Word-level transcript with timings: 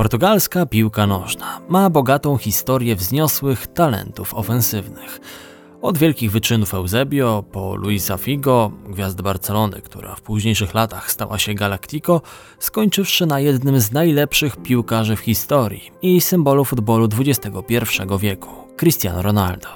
Portugalska 0.00 0.66
piłka 0.66 1.06
nożna 1.06 1.60
ma 1.68 1.90
bogatą 1.90 2.36
historię 2.36 2.96
wzniosłych 2.96 3.66
talentów 3.66 4.34
ofensywnych. 4.34 5.20
Od 5.82 5.98
wielkich 5.98 6.30
wyczynów 6.30 6.74
Eusebio 6.74 7.44
po 7.52 7.74
Luisa 7.74 8.16
Figo, 8.16 8.72
gwiazd 8.88 9.22
Barcelony, 9.22 9.82
która 9.82 10.14
w 10.14 10.20
późniejszych 10.20 10.74
latach 10.74 11.12
stała 11.12 11.38
się 11.38 11.54
Galactico, 11.54 12.22
skończywszy 12.58 13.26
na 13.26 13.40
jednym 13.40 13.80
z 13.80 13.92
najlepszych 13.92 14.56
piłkarzy 14.56 15.16
w 15.16 15.20
historii 15.20 15.90
i 16.02 16.20
symbolu 16.20 16.64
futbolu 16.64 17.08
XXI 17.18 17.48
wieku, 18.20 18.50
Cristiano 18.76 19.22
Ronaldo. 19.22 19.68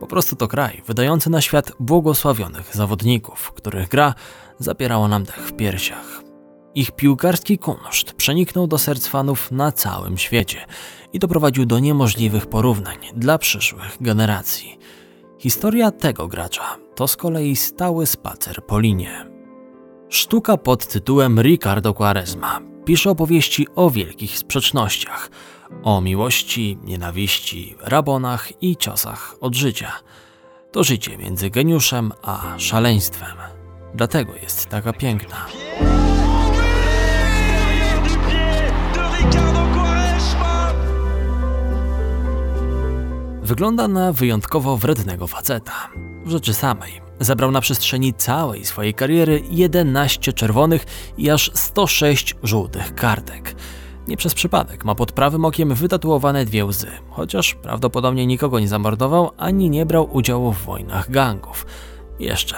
Po 0.00 0.06
prostu 0.06 0.36
to 0.36 0.48
kraj 0.48 0.82
wydający 0.86 1.30
na 1.30 1.40
świat 1.40 1.72
błogosławionych 1.80 2.76
zawodników, 2.76 3.52
których 3.52 3.88
gra 3.88 4.14
zapierała 4.58 5.08
nam 5.08 5.24
dech 5.24 5.48
w 5.48 5.52
piersiach. 5.52 6.29
Ich 6.74 6.90
piłkarski 6.90 7.58
kunszt 7.58 8.12
przeniknął 8.12 8.66
do 8.66 8.78
serc 8.78 9.06
fanów 9.06 9.50
na 9.50 9.72
całym 9.72 10.18
świecie 10.18 10.66
i 11.12 11.18
doprowadził 11.18 11.66
do 11.66 11.78
niemożliwych 11.78 12.46
porównań 12.46 12.98
dla 13.16 13.38
przyszłych 13.38 13.96
generacji. 14.00 14.78
Historia 15.38 15.90
tego 15.90 16.28
gracza 16.28 16.76
to 16.94 17.08
z 17.08 17.16
kolei 17.16 17.56
stały 17.56 18.06
spacer 18.06 18.66
po 18.66 18.80
linie. 18.80 19.26
Sztuka 20.08 20.56
pod 20.56 20.86
tytułem 20.86 21.40
Ricardo 21.40 21.94
Quaresma 21.94 22.60
pisze 22.84 23.10
opowieści 23.10 23.66
o 23.74 23.90
wielkich 23.90 24.38
sprzecznościach, 24.38 25.30
o 25.82 26.00
miłości, 26.00 26.78
nienawiści, 26.84 27.76
rabonach 27.80 28.62
i 28.62 28.76
ciosach 28.76 29.36
od 29.40 29.54
życia. 29.54 29.92
To 30.72 30.84
życie 30.84 31.18
między 31.18 31.50
geniuszem 31.50 32.12
a 32.22 32.58
szaleństwem. 32.58 33.36
Dlatego 33.94 34.34
jest 34.34 34.66
taka 34.66 34.92
piękna. 34.92 35.46
Wygląda 43.50 43.88
na 43.88 44.12
wyjątkowo 44.12 44.76
wrednego 44.76 45.26
faceta. 45.26 45.72
W 46.24 46.30
rzeczy 46.30 46.54
samej 46.54 47.00
zebrał 47.20 47.50
na 47.50 47.60
przestrzeni 47.60 48.14
całej 48.14 48.64
swojej 48.64 48.94
kariery 48.94 49.42
11 49.50 50.32
czerwonych 50.32 50.86
i 51.18 51.30
aż 51.30 51.50
106 51.54 52.36
żółtych 52.42 52.94
kartek. 52.94 53.54
Nie 54.08 54.16
przez 54.16 54.34
przypadek 54.34 54.84
ma 54.84 54.94
pod 54.94 55.12
prawym 55.12 55.44
okiem 55.44 55.74
wytatuowane 55.74 56.44
dwie 56.44 56.64
łzy, 56.64 56.90
chociaż 57.10 57.54
prawdopodobnie 57.54 58.26
nikogo 58.26 58.60
nie 58.60 58.68
zamordował 58.68 59.30
ani 59.36 59.70
nie 59.70 59.86
brał 59.86 60.16
udziału 60.16 60.52
w 60.52 60.64
wojnach 60.64 61.10
gangów. 61.10 61.66
Jeszcze. 62.18 62.56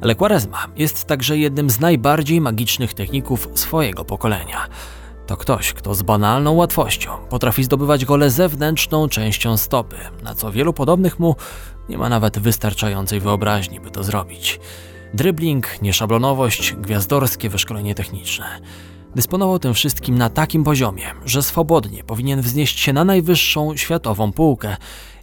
Ale 0.00 0.14
Quaresma 0.14 0.66
jest 0.76 1.04
także 1.04 1.38
jednym 1.38 1.70
z 1.70 1.80
najbardziej 1.80 2.40
magicznych 2.40 2.94
techników 2.94 3.48
swojego 3.54 4.04
pokolenia. 4.04 4.66
To 5.26 5.36
ktoś, 5.36 5.72
kto 5.72 5.94
z 5.94 6.02
banalną 6.02 6.52
łatwością 6.52 7.10
potrafi 7.28 7.64
zdobywać 7.64 8.04
gole 8.04 8.30
zewnętrzną 8.30 9.08
częścią 9.08 9.56
stopy, 9.56 9.96
na 10.22 10.34
co 10.34 10.52
wielu 10.52 10.72
podobnych 10.72 11.18
mu 11.18 11.36
nie 11.88 11.98
ma 11.98 12.08
nawet 12.08 12.38
wystarczającej 12.38 13.20
wyobraźni, 13.20 13.80
by 13.80 13.90
to 13.90 14.04
zrobić. 14.04 14.60
Dribbling, 15.14 15.82
nieszablonowość, 15.82 16.74
gwiazdorskie 16.74 17.48
wyszkolenie 17.48 17.94
techniczne. 17.94 18.60
Dysponował 19.14 19.58
tym 19.58 19.74
wszystkim 19.74 20.18
na 20.18 20.30
takim 20.30 20.64
poziomie, 20.64 21.06
że 21.24 21.42
swobodnie 21.42 22.04
powinien 22.04 22.40
wznieść 22.40 22.80
się 22.80 22.92
na 22.92 23.04
najwyższą 23.04 23.76
światową 23.76 24.32
półkę 24.32 24.76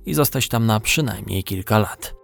i 0.06 0.14
zostać 0.14 0.48
tam 0.48 0.66
na 0.66 0.80
przynajmniej 0.80 1.44
kilka 1.44 1.80
lat. 1.80 2.16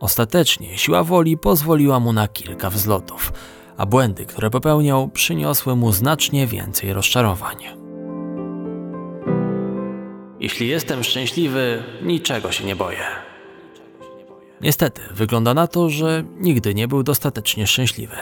Ostatecznie 0.00 0.78
siła 0.78 1.04
woli 1.04 1.38
pozwoliła 1.38 2.00
mu 2.00 2.12
na 2.12 2.28
kilka 2.28 2.70
wzlotów– 2.70 3.32
a 3.78 3.86
błędy, 3.86 4.26
które 4.26 4.50
popełniał, 4.50 5.08
przyniosły 5.08 5.76
mu 5.76 5.92
znacznie 5.92 6.46
więcej 6.46 6.92
rozczarowań. 6.92 7.56
Jeśli 10.40 10.68
jestem 10.68 11.04
szczęśliwy, 11.04 11.82
niczego 12.02 12.52
się 12.52 12.64
nie 12.64 12.76
boję. 12.76 13.04
Niestety, 14.60 15.02
wygląda 15.14 15.54
na 15.54 15.66
to, 15.66 15.90
że 15.90 16.24
nigdy 16.40 16.74
nie 16.74 16.88
był 16.88 17.02
dostatecznie 17.02 17.66
szczęśliwy. 17.66 18.16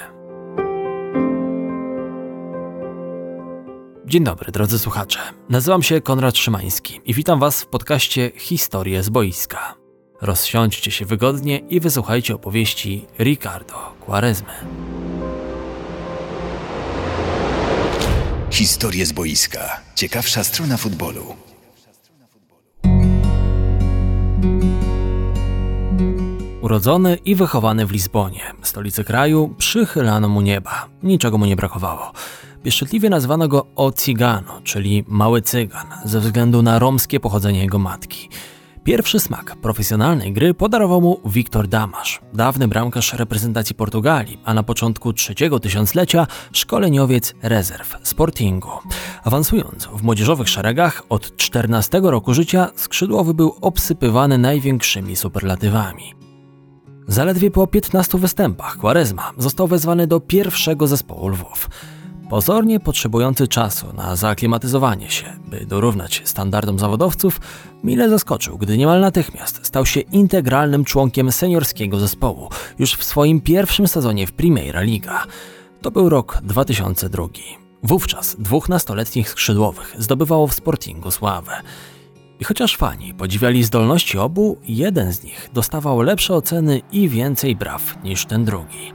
Dzień 4.06 4.24
dobry, 4.24 4.52
drodzy 4.52 4.78
słuchacze. 4.78 5.18
Nazywam 5.48 5.82
się 5.82 6.00
Konrad 6.00 6.36
Szymański 6.36 7.00
i 7.04 7.14
witam 7.14 7.40
Was 7.40 7.62
w 7.62 7.66
podcaście 7.66 8.30
Historie 8.36 9.02
z 9.02 9.08
boiska. 9.08 9.74
Rozsiądźcie 10.20 10.90
się 10.90 11.04
wygodnie 11.04 11.58
i 11.58 11.80
wysłuchajcie 11.80 12.34
opowieści 12.34 13.06
Ricardo 13.18 13.74
Quaresmy. 14.00 14.52
Historie 18.56 19.06
z 19.06 19.12
boiska. 19.12 19.80
Ciekawsza 19.94 20.44
strona 20.44 20.76
futbolu. 20.76 21.36
Urodzony 26.60 27.18
i 27.24 27.34
wychowany 27.34 27.86
w 27.86 27.90
Lizbonie, 27.90 28.40
stolicy 28.62 29.04
kraju, 29.04 29.54
przychylano 29.58 30.28
mu 30.28 30.40
nieba. 30.40 30.88
Niczego 31.02 31.38
mu 31.38 31.46
nie 31.46 31.56
brakowało. 31.56 32.12
Pieszczotliwie 32.62 33.10
nazwano 33.10 33.48
go 33.48 33.66
O 33.76 33.92
czyli 34.64 35.04
Mały 35.08 35.42
Cygan, 35.42 35.86
ze 36.04 36.20
względu 36.20 36.62
na 36.62 36.78
romskie 36.78 37.20
pochodzenie 37.20 37.62
jego 37.62 37.78
matki. 37.78 38.28
Pierwszy 38.86 39.20
smak 39.20 39.56
profesjonalnej 39.56 40.32
gry 40.32 40.54
podarował 40.54 41.00
mu 41.00 41.20
Wiktor 41.24 41.68
Damasz, 41.68 42.20
dawny 42.32 42.68
bramkarz 42.68 43.12
reprezentacji 43.12 43.74
Portugalii, 43.74 44.38
a 44.44 44.54
na 44.54 44.62
początku 44.62 45.12
trzeciego 45.12 45.60
tysiąclecia 45.60 46.26
szkoleniowiec 46.52 47.34
rezerw 47.42 47.96
Sportingu. 48.02 48.70
Awansując 49.24 49.86
w 49.86 50.02
młodzieżowych 50.02 50.48
szeregach 50.48 51.02
od 51.08 51.36
14 51.36 52.00
roku 52.02 52.34
życia, 52.34 52.70
skrzydłowy 52.76 53.34
był 53.34 53.56
obsypywany 53.60 54.38
największymi 54.38 55.16
superlatywami. 55.16 56.14
Zaledwie 57.08 57.50
po 57.50 57.66
15 57.66 58.18
występach 58.18 58.78
Quaresma 58.78 59.32
został 59.38 59.66
wezwany 59.66 60.06
do 60.06 60.20
pierwszego 60.20 60.86
zespołu 60.86 61.28
Lwów. 61.28 61.68
Pozornie 62.28 62.80
potrzebujący 62.80 63.48
czasu 63.48 63.86
na 63.92 64.16
zaaklimatyzowanie 64.16 65.10
się, 65.10 65.26
by 65.44 65.66
dorównać 65.66 66.22
standardom 66.24 66.78
zawodowców, 66.78 67.40
mile 67.84 68.08
zaskoczył, 68.08 68.58
gdy 68.58 68.78
niemal 68.78 69.00
natychmiast 69.00 69.66
stał 69.66 69.86
się 69.86 70.00
integralnym 70.00 70.84
członkiem 70.84 71.32
seniorskiego 71.32 71.98
zespołu 71.98 72.50
już 72.78 72.94
w 72.94 73.04
swoim 73.04 73.40
pierwszym 73.40 73.88
sezonie 73.88 74.26
w 74.26 74.32
Primeira 74.32 74.82
Liga. 74.82 75.24
To 75.82 75.90
był 75.90 76.08
rok 76.08 76.38
2002. 76.42 77.24
Wówczas 77.82 78.36
dwóch 78.38 78.68
nastoletnich 78.68 79.28
skrzydłowych 79.28 79.94
zdobywało 79.98 80.46
w 80.46 80.54
Sportingu 80.54 81.10
sławę. 81.10 81.52
I 82.40 82.44
chociaż 82.44 82.76
fani 82.76 83.14
podziwiali 83.14 83.64
zdolności 83.64 84.18
obu, 84.18 84.58
jeden 84.68 85.12
z 85.12 85.24
nich 85.24 85.50
dostawał 85.52 86.02
lepsze 86.02 86.34
oceny 86.34 86.80
i 86.92 87.08
więcej 87.08 87.56
braw 87.56 88.04
niż 88.04 88.26
ten 88.26 88.44
drugi. 88.44 88.92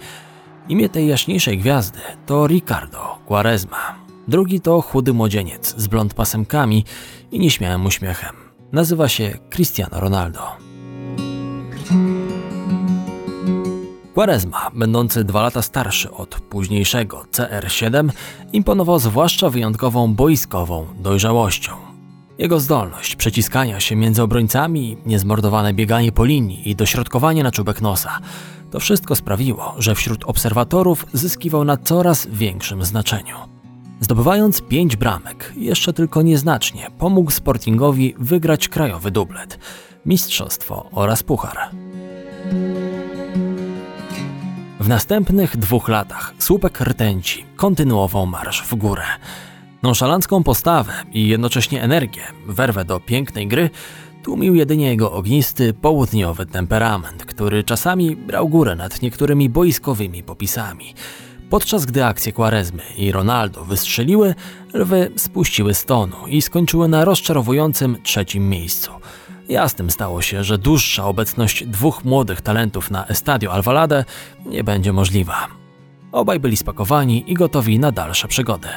Imię 0.70 0.90
tej 0.90 1.08
jaśniejszej 1.08 1.58
gwiazdy 1.58 2.00
to 2.26 2.48
Ricardo 2.48 3.18
Quaresma. 3.28 3.96
Drugi 4.28 4.62
to 4.62 4.82
chudy 4.82 5.14
młodzieniec 5.14 5.76
z 5.78 5.88
blond 5.88 6.14
pasemkami 6.14 6.86
i 7.32 7.40
nieśmiałym 7.40 7.86
uśmiechem. 7.86 8.36
Nazywa 8.72 9.08
się 9.08 9.38
Cristiano 9.50 10.00
Ronaldo. 10.00 10.42
Quaresma, 14.14 14.72
będący 14.74 15.24
dwa 15.24 15.42
lata 15.42 15.62
starszy 15.62 16.12
od 16.12 16.36
późniejszego 16.36 17.26
CR7, 17.32 18.10
imponował 18.54 19.00
zwłaszcza 19.00 19.50
wyjątkową 19.50 20.14
boiskową 20.14 20.86
dojrzałością. 21.00 21.72
Jego 22.38 22.60
zdolność 22.60 23.16
przeciskania 23.16 23.80
się 23.80 23.96
między 23.96 24.22
obrońcami, 24.22 24.98
niezmordowane 25.06 25.74
bieganie 25.74 26.12
po 26.12 26.26
linii 26.26 26.70
i 26.70 26.76
dośrodkowanie 26.76 27.44
na 27.44 27.52
czubek 27.52 27.82
nosa 27.82 28.20
to 28.72 28.80
wszystko 28.80 29.16
sprawiło, 29.16 29.76
że 29.78 29.96
wśród 29.96 30.24
obserwatorów 30.24 31.06
zyskiwał 31.14 31.64
na 31.64 31.78
coraz 31.78 32.28
większym 32.28 32.86
znaczeniu. 32.86 33.36
Zdobywając 34.00 34.62
pięć 34.62 34.96
bramek, 34.96 35.54
jeszcze 35.58 35.94
tylko 35.94 36.22
nieznacznie 36.22 36.88
pomógł 36.98 37.32
Sportingowi 37.32 38.16
wygrać 38.18 38.68
krajowy 38.68 39.12
dublet, 39.12 39.60
mistrzostwo 40.06 40.90
oraz 40.92 41.24
puchar. 41.24 41.58
W 44.80 44.88
następnych 44.88 45.58
dwóch 45.58 45.90
latach 45.90 46.34
słupek 46.38 46.82
rtęci 46.82 47.46
kontynuował 47.56 48.26
marsz 48.26 48.64
w 48.64 48.76
górę. 48.76 49.04
Nonszalancką 49.82 50.44
postawę 50.44 50.94
i 51.12 51.28
jednocześnie 51.28 51.84
energię, 51.84 52.22
werwę 52.48 52.86
do 52.86 53.00
pięknej 53.00 53.48
gry 53.48 53.70
tłumił 54.24 54.56
jedynie 54.56 54.90
jego 54.90 55.12
ognisty, 55.12 55.74
południowy 55.74 56.46
temperament, 56.46 57.26
który 57.26 57.64
czasami 57.64 58.16
brał 58.16 58.50
górę 58.50 58.76
nad 58.76 59.02
niektórymi 59.02 59.50
boiskowymi 59.50 60.24
popisami. 60.24 60.94
Podczas 61.50 61.86
gdy 61.86 62.06
akcje 62.06 62.32
Quaresmy 62.32 62.84
i 62.98 63.12
Ronaldo 63.12 63.66
wystrzeliły, 63.66 64.36
lwy 64.74 65.12
spuściły 65.16 65.74
stonu 65.74 66.28
i 66.28 66.42
skończyły 66.42 66.88
na 66.88 67.06
rozczarowującym 67.06 67.98
trzecim 68.04 68.50
miejscu. 68.50 68.92
Jasnym 69.50 69.92
stało 69.92 70.22
się, 70.22 70.44
że 70.44 70.58
dłuższa 70.58 71.06
obecność 71.06 71.66
dwóch 71.66 72.06
młodych 72.06 72.42
talentów 72.42 72.92
na 72.92 73.08
Estadio 73.08 73.54
Alvalade 73.54 74.06
nie 74.46 74.64
będzie 74.64 74.94
możliwa. 74.94 75.48
Obaj 76.12 76.40
byli 76.40 76.58
spakowani 76.58 77.32
i 77.32 77.34
gotowi 77.34 77.80
na 77.80 77.92
dalsze 77.92 78.28
przygody. 78.28 78.68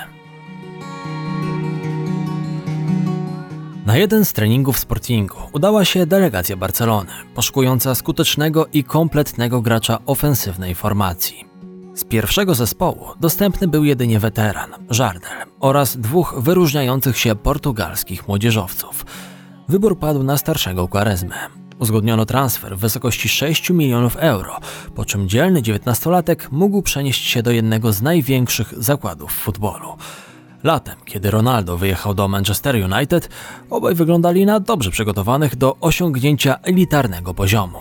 Na 3.87 3.97
jeden 3.97 4.25
z 4.25 4.33
treningów 4.33 4.79
Sportingu 4.79 5.37
udała 5.53 5.85
się 5.85 6.07
delegacja 6.07 6.57
Barcelony, 6.57 7.11
poszukująca 7.35 7.95
skutecznego 7.95 8.67
i 8.73 8.85
kompletnego 8.85 9.61
gracza 9.61 9.99
ofensywnej 10.07 10.75
formacji. 10.75 11.45
Z 11.95 12.05
pierwszego 12.05 12.55
zespołu 12.55 13.07
dostępny 13.21 13.69
był 13.69 13.85
jedynie 13.85 14.21
weteran, 14.21 14.71
Żardel 14.91 15.39
oraz 15.61 15.97
dwóch 15.97 16.35
wyróżniających 16.39 17.19
się 17.19 17.35
portugalskich 17.35 18.29
młodzieżowców. 18.29 19.07
Wybór 19.69 19.99
padł 19.99 20.23
na 20.23 20.37
starszego 20.37 20.89
Quaresmę. 20.89 21.37
Uzgodniono 21.79 22.27
transfer 22.27 22.77
w 22.77 22.81
wysokości 22.81 23.29
6 23.29 23.71
milionów 23.71 24.17
euro, 24.17 24.59
po 24.95 25.05
czym 25.05 25.29
dzielny 25.29 25.63
19-latek 25.63 26.37
mógł 26.51 26.83
przenieść 26.83 27.25
się 27.25 27.43
do 27.43 27.51
jednego 27.51 27.93
z 27.93 28.03
największych 28.03 28.75
zakładów 28.77 29.33
futbolu. 29.33 29.97
Latem, 30.65 30.97
kiedy 31.05 31.31
Ronaldo 31.31 31.79
wyjechał 31.79 32.15
do 32.15 32.29
Manchester 32.29 32.77
United, 32.93 33.29
obaj 33.71 33.95
wyglądali 33.95 34.47
na 34.47 34.61
dobrze 34.61 34.91
przygotowanych 34.91 35.57
do 35.57 35.77
osiągnięcia 35.81 36.59
elitarnego 36.63 37.35
poziomu. 37.35 37.79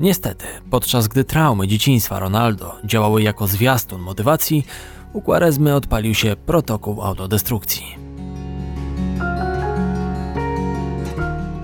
Niestety, 0.00 0.46
podczas 0.70 1.08
gdy 1.08 1.24
traumy 1.24 1.68
dzieciństwa 1.68 2.18
Ronaldo 2.18 2.74
działały 2.84 3.22
jako 3.22 3.46
zwiastun 3.46 4.00
motywacji, 4.00 4.66
u 5.12 5.22
Quaresmy 5.22 5.74
odpalił 5.74 6.14
się 6.14 6.36
protokół 6.46 7.02
autodestrukcji. 7.02 7.96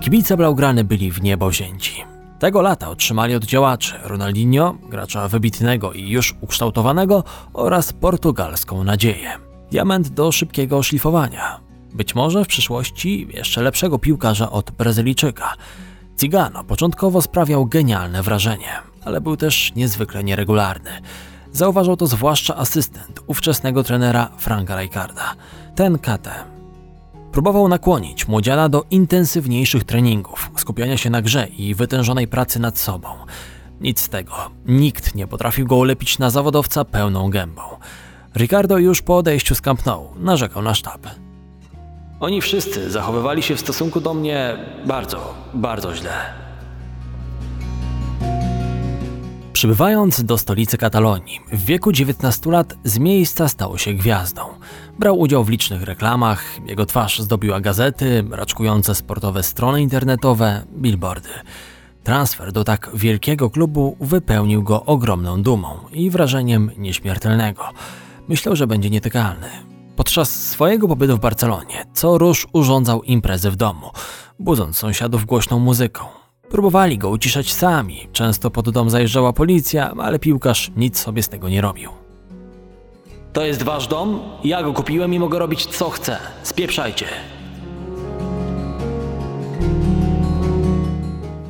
Kibice 0.01 0.37
Blaugrany 0.37 0.83
byli 0.83 1.11
w 1.11 1.21
niebo 1.21 1.49
wzięci. 1.49 2.03
Tego 2.39 2.61
lata 2.61 2.89
otrzymali 2.89 3.35
od 3.35 3.45
działaczy 3.45 3.95
Ronaldinho, 4.03 4.75
gracza 4.89 5.27
wybitnego 5.27 5.93
i 5.93 6.09
już 6.09 6.35
ukształtowanego, 6.41 7.23
oraz 7.53 7.93
portugalską 7.93 8.83
nadzieję. 8.83 9.48
Diament 9.71 10.09
do 10.09 10.31
szybkiego 10.31 10.83
szlifowania. 10.83 11.59
Być 11.93 12.15
może 12.15 12.45
w 12.45 12.47
przyszłości 12.47 13.27
jeszcze 13.33 13.61
lepszego 13.61 13.99
piłkarza 13.99 14.51
od 14.51 14.71
Brazylijczyka. 14.71 15.53
Cigano 16.17 16.63
początkowo 16.63 17.21
sprawiał 17.21 17.65
genialne 17.65 18.23
wrażenie, 18.23 18.69
ale 19.05 19.21
był 19.21 19.37
też 19.37 19.71
niezwykle 19.75 20.23
nieregularny. 20.23 20.91
Zauważył 21.51 21.95
to 21.95 22.07
zwłaszcza 22.07 22.55
asystent 22.55 23.19
ówczesnego 23.27 23.83
trenera 23.83 24.29
Franka 24.37 24.79
Rijkaarda, 24.79 25.35
ten 25.75 25.99
Kate. 25.99 26.33
Próbował 27.31 27.67
nakłonić 27.67 28.27
młodziana 28.27 28.69
do 28.69 28.85
intensywniejszych 28.91 29.83
treningów, 29.83 30.51
skupiania 30.57 30.97
się 30.97 31.09
na 31.09 31.21
grze 31.21 31.47
i 31.47 31.75
wytężonej 31.75 32.27
pracy 32.27 32.59
nad 32.59 32.77
sobą. 32.79 33.09
Nic 33.81 33.99
z 33.99 34.09
tego. 34.09 34.33
Nikt 34.65 35.15
nie 35.15 35.27
potrafił 35.27 35.67
go 35.67 35.75
ulepić 35.75 36.19
na 36.19 36.29
zawodowca 36.29 36.85
pełną 36.85 37.29
gębą. 37.29 37.61
Ricardo 38.35 38.77
już 38.77 39.01
po 39.01 39.17
odejściu 39.17 39.55
z 39.55 39.61
Camp 39.61 39.85
Nou 39.85 40.09
narzekał 40.19 40.61
na 40.61 40.73
sztab. 40.73 41.07
Oni 42.19 42.41
wszyscy 42.41 42.91
zachowywali 42.91 43.43
się 43.43 43.55
w 43.55 43.59
stosunku 43.59 44.01
do 44.01 44.13
mnie 44.13 44.57
bardzo, 44.85 45.33
bardzo 45.53 45.95
źle. 45.95 46.11
Przybywając 49.53 50.23
do 50.23 50.37
stolicy 50.37 50.77
Katalonii, 50.77 51.39
w 51.51 51.65
wieku 51.65 51.91
19 51.91 52.51
lat 52.51 52.75
z 52.83 52.97
miejsca 52.99 53.47
stał 53.47 53.77
się 53.77 53.93
gwiazdą. 53.93 54.41
Brał 54.99 55.19
udział 55.19 55.43
w 55.43 55.49
licznych 55.49 55.83
reklamach, 55.83 56.43
jego 56.65 56.85
twarz 56.85 57.19
zdobiła 57.19 57.59
gazety, 57.59 58.25
raczkujące 58.31 58.95
sportowe 58.95 59.43
strony 59.43 59.81
internetowe, 59.81 60.63
billboardy. 60.77 61.29
Transfer 62.03 62.51
do 62.51 62.63
tak 62.63 62.89
wielkiego 62.93 63.49
klubu 63.49 63.97
wypełnił 63.99 64.63
go 64.63 64.85
ogromną 64.85 65.43
dumą 65.43 65.77
i 65.93 66.09
wrażeniem 66.09 66.71
nieśmiertelnego. 66.77 67.63
Myślał, 68.29 68.55
że 68.55 68.67
będzie 68.67 68.89
nietykalny. 68.89 69.47
Podczas 69.95 70.49
swojego 70.49 70.87
pobytu 70.87 71.17
w 71.17 71.19
Barcelonie 71.19 71.85
co 71.93 72.17
rusz 72.17 72.47
urządzał 72.53 73.03
imprezy 73.03 73.51
w 73.51 73.55
domu, 73.55 73.91
budząc 74.39 74.77
sąsiadów 74.77 75.25
głośną 75.25 75.59
muzyką. 75.59 76.05
Próbowali 76.49 76.97
go 76.97 77.09
uciszać 77.09 77.53
sami, 77.53 78.07
często 78.11 78.51
pod 78.51 78.69
dom 78.69 78.89
zajeżdżała 78.89 79.33
policja, 79.33 79.91
ale 79.97 80.19
piłkarz 80.19 80.71
nic 80.75 80.99
sobie 80.99 81.23
z 81.23 81.29
tego 81.29 81.49
nie 81.49 81.61
robił. 81.61 81.89
To 83.33 83.45
jest 83.45 83.63
wasz 83.63 83.87
dom? 83.87 84.19
Ja 84.43 84.63
go 84.63 84.73
kupiłem 84.73 85.13
i 85.13 85.19
mogę 85.19 85.39
robić 85.39 85.65
co 85.65 85.89
chcę. 85.89 86.17
Spieprzajcie. 86.43 87.05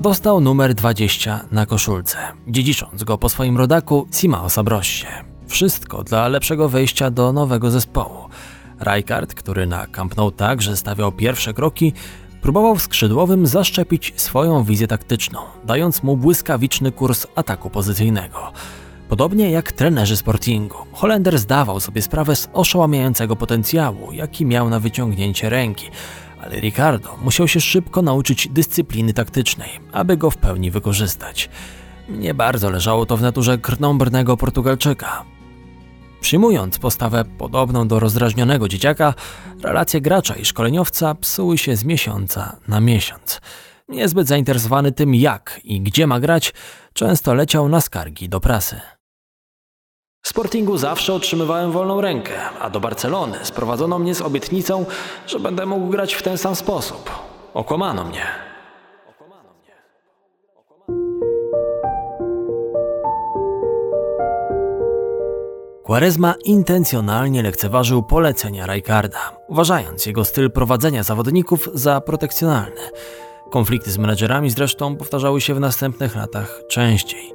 Dostał 0.01 0.41
numer 0.41 0.73
20 0.73 1.45
na 1.51 1.65
koszulce, 1.65 2.17
dziedzicząc 2.47 3.03
go 3.03 3.17
po 3.17 3.29
swoim 3.29 3.57
rodaku 3.57 4.07
Simao 4.11 4.49
Sabrossie. 4.49 5.28
Wszystko 5.50 6.04
dla 6.04 6.28
lepszego 6.28 6.69
wejścia 6.69 7.12
do 7.12 7.34
nowego 7.34 7.72
zespołu. 7.72 8.30
Rijkaard, 8.80 9.34
który 9.34 9.68
na 9.68 9.88
Camp 9.88 10.18
Nou 10.18 10.31
także 10.31 10.78
stawiał 10.78 11.12
pierwsze 11.12 11.54
kroki, 11.54 11.94
próbował 12.42 12.80
skrzydłowym 12.80 13.48
zaszczepić 13.48 14.13
swoją 14.16 14.63
wizję 14.63 14.88
taktyczną, 14.88 15.40
dając 15.66 16.04
mu 16.04 16.18
błyskawiczny 16.18 16.92
kurs 16.92 17.28
ataku 17.36 17.69
pozycyjnego. 17.69 18.51
Podobnie 19.10 19.51
jak 19.51 19.72
trenerzy 19.72 20.18
Sportingu, 20.18 20.78
Holender 20.94 21.40
zdawał 21.40 21.80
sobie 21.80 22.01
sprawę 22.01 22.36
z 22.36 22.50
oszałamiającego 22.54 23.36
potencjału, 23.36 24.12
jaki 24.12 24.46
miał 24.46 24.69
na 24.69 24.80
wyciągnięcie 24.80 25.50
ręki, 25.50 25.90
ale 26.42 26.60
Ricardo 26.60 27.18
musiał 27.22 27.48
się 27.48 27.60
szybko 27.60 28.01
nauczyć 28.01 28.48
dyscypliny 28.48 29.13
taktycznej, 29.13 29.69
aby 29.92 30.18
go 30.18 30.31
w 30.31 30.38
pełni 30.38 30.72
wykorzystać. 30.72 31.50
Nie 32.10 32.34
bardzo 32.34 32.69
leżało 32.69 33.06
to 33.06 33.18
w 33.18 33.22
naturze 33.22 33.57
krnąbrnego 33.57 34.38
Portugalczyka. 34.38 35.38
Przyjmując 36.21 36.80
postawę 36.80 37.25
podobną 37.38 37.88
do 37.88 38.00
rozdrażnionego 38.00 38.68
dzieciaka, 38.68 39.13
relacje 39.63 40.01
gracza 40.01 40.36
i 40.36 40.45
szkoleniowca 40.45 41.16
psuły 41.16 41.57
się 41.57 41.75
z 41.75 41.83
miesiąca 41.83 42.57
na 42.68 42.80
miesiąc. 42.80 43.42
Niezbyt 43.88 44.27
zainteresowany 44.27 44.92
tym, 44.92 45.16
jak 45.16 45.62
i 45.63 45.81
gdzie 45.81 46.07
ma 46.07 46.19
grać, 46.19 46.54
często 46.94 47.33
leciał 47.33 47.69
na 47.69 47.81
skargi 47.81 48.30
do 48.30 48.39
prasy. 48.39 48.81
W 50.21 50.27
Sportingu 50.27 50.77
zawsze 50.77 51.13
otrzymywałem 51.13 51.71
wolną 51.71 52.01
rękę, 52.01 52.33
a 52.60 52.69
do 52.69 52.80
Barcelony 52.80 53.38
sprowadzono 53.44 54.00
mnie 54.00 54.15
z 54.15 54.22
obietnicą, 54.22 54.86
że 55.27 55.39
będę 55.39 55.65
mógł 55.65 55.88
grać 55.88 56.13
w 56.13 56.24
ten 56.24 56.38
sam 56.38 56.56
sposób. 56.56 57.10
Okłamano 57.54 58.04
mnie. 58.04 58.49
Quaresma 65.89 66.36
intencjonalnie 66.43 67.43
lekceważył 67.43 68.03
polecenia 68.03 68.65
Rijkaarda, 68.65 69.38
uważając 69.48 70.05
jego 70.05 70.25
styl 70.25 70.51
prowadzenia 70.51 71.03
zawodników 71.03 71.69
za 71.74 72.01
protekcjonalny. 72.01 72.81
Konflikty 73.51 73.91
z 73.91 73.98
menedżerami 73.98 74.50
zresztą 74.50 74.96
powtarzały 74.96 75.41
się 75.41 75.53
w 75.53 75.60
następnych 75.60 76.15
latach 76.15 76.62
częściej. 76.69 77.34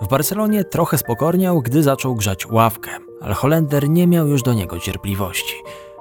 W 0.00 0.08
Barcelonie 0.08 0.64
trochę 0.64 0.98
spokorniał, 0.98 1.62
gdy 1.62 1.82
zaczął 1.82 2.14
grzać 2.14 2.46
ławkę, 2.46 2.90
ale 3.20 3.34
Holender 3.34 3.88
nie 3.88 4.06
miał 4.06 4.28
już 4.28 4.42
do 4.42 4.52
niego 4.52 4.78
cierpliwości. 4.80 5.54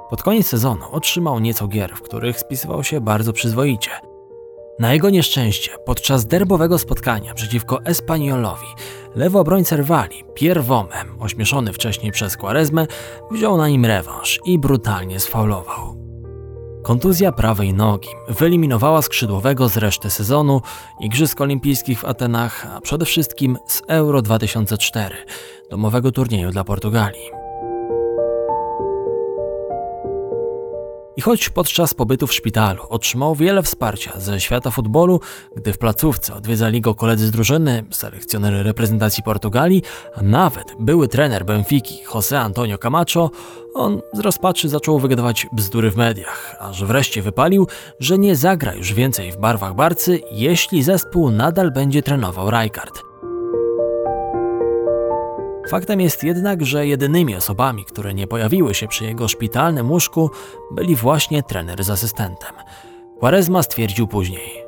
Pod 0.09 0.23
koniec 0.23 0.47
sezonu 0.47 0.83
otrzymał 0.91 1.39
nieco 1.39 1.67
gier, 1.67 1.95
w 1.95 2.01
których 2.01 2.39
spisywał 2.39 2.83
się 2.83 3.01
bardzo 3.01 3.33
przyzwoicie. 3.33 3.91
Na 4.79 4.93
jego 4.93 5.09
nieszczęście, 5.09 5.71
podczas 5.85 6.25
derbowego 6.25 6.79
spotkania 6.79 7.33
przeciwko 7.33 7.85
Espaniolowi, 7.85 8.67
lewy 9.15 9.39
obrońca 9.39 9.75
rywali, 9.75 10.23
Pierre 10.33 10.61
Womem, 10.61 11.07
ośmieszony 11.19 11.73
wcześniej 11.73 12.11
przez 12.11 12.37
Quaresmę, 12.37 12.87
wziął 13.31 13.57
na 13.57 13.67
nim 13.67 13.85
rewanż 13.85 14.39
i 14.45 14.59
brutalnie 14.59 15.19
sfaulował. 15.19 16.03
Kontuzja 16.83 17.31
prawej 17.31 17.73
nogi 17.73 18.09
wyeliminowała 18.29 19.01
skrzydłowego 19.01 19.69
z 19.69 19.77
reszty 19.77 20.09
sezonu 20.09 20.61
Igrzysk 20.99 21.41
Olimpijskich 21.41 21.99
w 21.99 22.05
Atenach, 22.05 22.67
a 22.75 22.81
przede 22.81 23.05
wszystkim 23.05 23.57
z 23.67 23.81
Euro 23.87 24.21
2004, 24.21 25.15
domowego 25.69 26.11
turnieju 26.11 26.51
dla 26.51 26.63
Portugalii. 26.63 27.42
I 31.17 31.21
choć 31.21 31.49
podczas 31.49 31.93
pobytu 31.93 32.27
w 32.27 32.33
szpitalu 32.33 32.83
otrzymał 32.89 33.35
wiele 33.35 33.63
wsparcia 33.63 34.19
ze 34.19 34.39
świata 34.39 34.71
futbolu, 34.71 35.19
gdy 35.55 35.73
w 35.73 35.77
placówce 35.77 36.33
odwiedzali 36.33 36.81
go 36.81 36.95
koledzy 36.95 37.27
z 37.27 37.31
drużyny, 37.31 37.83
selekcjonery 37.91 38.63
reprezentacji 38.63 39.23
Portugalii, 39.23 39.81
a 40.15 40.21
nawet 40.21 40.73
były 40.79 41.07
trener 41.07 41.45
Benfiki 41.45 42.03
José 42.05 42.35
Antonio 42.35 42.77
Camacho, 42.77 43.31
on 43.73 44.01
z 44.13 44.19
rozpaczy 44.19 44.69
zaczął 44.69 44.99
wygadywać 44.99 45.47
bzdury 45.51 45.91
w 45.91 45.97
mediach, 45.97 46.55
aż 46.59 46.83
wreszcie 46.83 47.21
wypalił, 47.21 47.67
że 47.99 48.17
nie 48.17 48.35
zagra 48.35 48.73
już 48.73 48.93
więcej 48.93 49.31
w 49.31 49.37
barwach 49.37 49.75
Barcy, 49.75 50.21
jeśli 50.31 50.83
zespół 50.83 51.31
nadal 51.31 51.71
będzie 51.71 52.03
trenował 52.03 52.49
Rijkaard. 52.51 53.02
Faktem 55.67 56.01
jest 56.01 56.23
jednak, 56.23 56.65
że 56.65 56.87
jedynymi 56.87 57.35
osobami, 57.35 57.85
które 57.85 58.13
nie 58.13 58.27
pojawiły 58.27 58.73
się 58.73 58.87
przy 58.87 59.05
jego 59.05 59.27
szpitalnym 59.27 59.91
łóżku, 59.91 60.29
byli 60.71 60.95
właśnie 60.95 61.43
trener 61.43 61.83
z 61.83 61.89
asystentem. 61.89 62.51
Quaresma 63.19 63.63
stwierdził 63.63 64.07
później: 64.07 64.63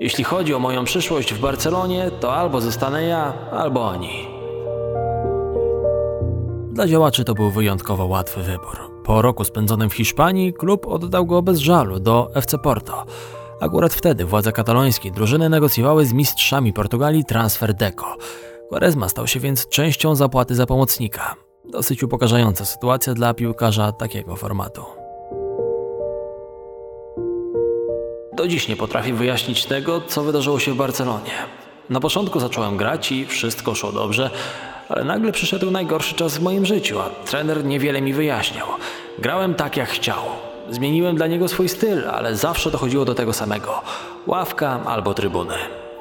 Jeśli 0.00 0.24
chodzi 0.24 0.54
o 0.54 0.58
moją 0.58 0.84
przyszłość 0.84 1.34
w 1.34 1.40
Barcelonie, 1.40 2.10
to 2.20 2.34
albo 2.34 2.60
zostanę 2.60 3.02
ja, 3.02 3.32
albo 3.50 3.86
oni. 3.88 4.26
Dla 6.72 6.86
działaczy 6.86 7.24
to 7.24 7.34
był 7.34 7.50
wyjątkowo 7.50 8.06
łatwy 8.06 8.42
wybór. 8.42 8.78
Po 9.04 9.22
roku 9.22 9.44
spędzonym 9.44 9.90
w 9.90 9.94
Hiszpanii 9.94 10.52
klub 10.52 10.86
oddał 10.86 11.26
go 11.26 11.42
bez 11.42 11.58
żalu 11.58 12.00
do 12.00 12.30
FC 12.34 12.58
Porto. 12.58 13.04
Akurat 13.60 13.94
wtedy 13.94 14.24
władze 14.24 14.52
katalońskie 14.52 15.10
drużyny 15.10 15.48
negocjowały 15.48 16.06
z 16.06 16.12
mistrzami 16.12 16.72
Portugalii 16.72 17.24
transfer 17.24 17.74
Deco. 17.74 18.16
Quaresma 18.68 19.08
stał 19.08 19.26
się 19.26 19.40
więc 19.40 19.68
częścią 19.68 20.14
zapłaty 20.14 20.54
za 20.54 20.66
pomocnika. 20.66 21.34
Dosyć 21.64 22.02
upokarzająca 22.02 22.64
sytuacja 22.64 23.14
dla 23.14 23.34
piłkarza 23.34 23.92
takiego 23.92 24.36
formatu. 24.36 24.84
Do 28.32 28.48
dziś 28.48 28.68
nie 28.68 28.76
potrafię 28.76 29.12
wyjaśnić 29.12 29.64
tego, 29.64 30.00
co 30.00 30.22
wydarzyło 30.22 30.58
się 30.58 30.72
w 30.72 30.76
Barcelonie. 30.76 31.32
Na 31.90 32.00
początku 32.00 32.40
zacząłem 32.40 32.76
grać 32.76 33.12
i 33.12 33.26
wszystko 33.26 33.74
szło 33.74 33.92
dobrze, 33.92 34.30
ale 34.88 35.04
nagle 35.04 35.32
przyszedł 35.32 35.70
najgorszy 35.70 36.14
czas 36.14 36.38
w 36.38 36.42
moim 36.42 36.66
życiu, 36.66 37.00
a 37.00 37.10
trener 37.10 37.64
niewiele 37.64 38.02
mi 38.02 38.12
wyjaśniał. 38.12 38.66
Grałem 39.18 39.54
tak, 39.54 39.76
jak 39.76 39.88
chciał. 39.88 40.18
Zmieniłem 40.70 41.16
dla 41.16 41.26
niego 41.26 41.48
swój 41.48 41.68
styl, 41.68 42.08
ale 42.08 42.36
zawsze 42.36 42.70
dochodziło 42.70 43.04
do 43.04 43.14
tego 43.14 43.32
samego: 43.32 43.82
ławka 44.26 44.80
albo 44.86 45.14
trybuny. 45.14 45.54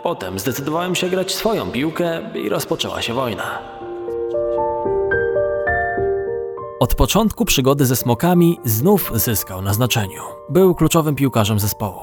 Potem 0.04 0.40
zdecydowałem 0.40 0.96
się 0.96 1.10
grać 1.10 1.36
swoją 1.36 1.72
piłkę 1.72 2.22
i 2.36 2.50
rozpoczęła 2.50 3.02
się 3.02 3.14
wojna. 3.14 3.60
Od 6.80 6.96
początku 6.96 7.46
przygody 7.46 7.86
ze 7.86 7.96
smokami 7.96 8.60
znów 8.66 9.12
zyskał 9.16 9.62
na 9.62 9.74
znaczeniu. 9.74 10.22
Był 10.50 10.76
kluczowym 10.76 11.16
piłkarzem 11.16 11.60
zespołu. 11.60 12.00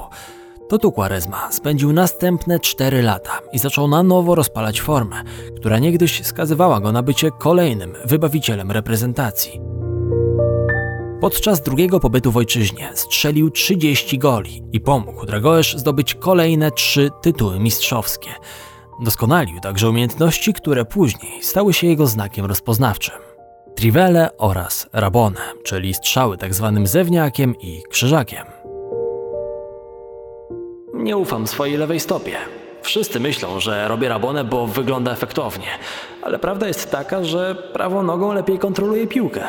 To 0.69 0.78
tu 0.78 0.92
Quaresma 0.92 1.52
spędził 1.52 1.92
następne 1.92 2.61
4 2.61 3.02
lata 3.02 3.40
i 3.52 3.59
zaczął 3.59 3.88
na 3.88 4.02
nowo 4.02 4.35
rozpalać 4.35 4.80
formę, 4.80 5.23
która 5.57 5.78
niegdyś 5.78 6.26
skazywała 6.26 6.80
go 6.80 6.92
na 6.92 7.02
bycie 7.02 7.30
kolejnym 7.30 7.95
wybawicielem 8.04 8.71
reprezentacji. 8.71 9.80
Podczas 11.21 11.62
drugiego 11.62 12.00
pobytu 12.00 12.33
w 12.33 12.37
ojczyźnie 12.37 12.91
strzelił 12.95 13.50
30 13.50 14.19
goli 14.19 14.62
i 14.73 14.81
pomógł 14.81 15.27
Dragoesz 15.27 15.77
zdobyć 15.77 16.15
kolejne 16.15 16.71
trzy 16.71 17.11
tytuły 17.23 17.59
mistrzowskie. 17.59 18.31
Doskonalił 19.00 19.61
także 19.61 19.89
umiejętności, 19.89 20.53
które 20.53 20.85
później 20.85 21.43
stały 21.43 21.73
się 21.73 21.87
jego 21.87 22.07
znakiem 22.07 22.47
rozpoznawczym. 22.47 23.15
Trivele 23.75 24.37
oraz 24.39 24.89
rabone, 24.93 25.41
czyli 25.65 25.95
strzały 25.95 26.37
tzw. 26.37 26.73
Tak 26.75 26.89
zewniakiem 26.89 27.55
i 27.61 27.83
krzyżakiem. 27.91 28.45
Nie 30.95 31.17
ufam 31.17 31.47
swojej 31.47 31.77
lewej 31.77 32.00
stopie. 32.00 32.37
Wszyscy 32.83 33.21
myślą, 33.21 33.61
że 33.61 33.89
robię 33.89 34.09
rabonę, 34.09 34.45
bo 34.45 34.67
wygląda 34.67 35.12
efektownie, 35.12 35.69
ale 36.23 36.39
prawda 36.39 36.69
jest 36.69 36.91
taka, 36.91 37.25
że 37.25 37.55
prawą 37.73 38.03
nogą 38.03 38.33
lepiej 38.33 38.59
kontroluję 38.59 39.07
piłkę. 39.07 39.43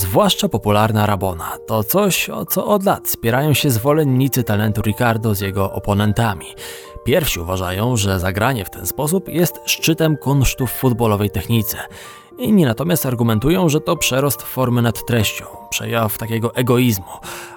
Zwłaszcza 0.00 0.48
popularna 0.48 1.06
rabona 1.06 1.56
to 1.66 1.84
coś, 1.84 2.30
o 2.30 2.46
co 2.46 2.66
od 2.66 2.84
lat 2.84 3.08
spierają 3.08 3.54
się 3.54 3.70
zwolennicy 3.70 4.44
talentu 4.44 4.82
Ricardo 4.82 5.34
z 5.34 5.40
jego 5.40 5.72
oponentami. 5.72 6.46
Pierwsi 7.04 7.40
uważają, 7.40 7.96
że 7.96 8.20
zagranie 8.20 8.64
w 8.64 8.70
ten 8.70 8.86
sposób 8.86 9.28
jest 9.28 9.60
szczytem 9.64 10.16
kunsztu 10.16 10.66
w 10.66 10.70
futbolowej 10.70 11.30
technice. 11.30 11.78
Inni 12.38 12.64
natomiast 12.64 13.06
argumentują, 13.06 13.68
że 13.68 13.80
to 13.80 13.96
przerost 13.96 14.42
formy 14.42 14.82
nad 14.82 15.06
treścią, 15.06 15.44
przejaw 15.70 16.18
takiego 16.18 16.54
egoizmu, 16.54 17.12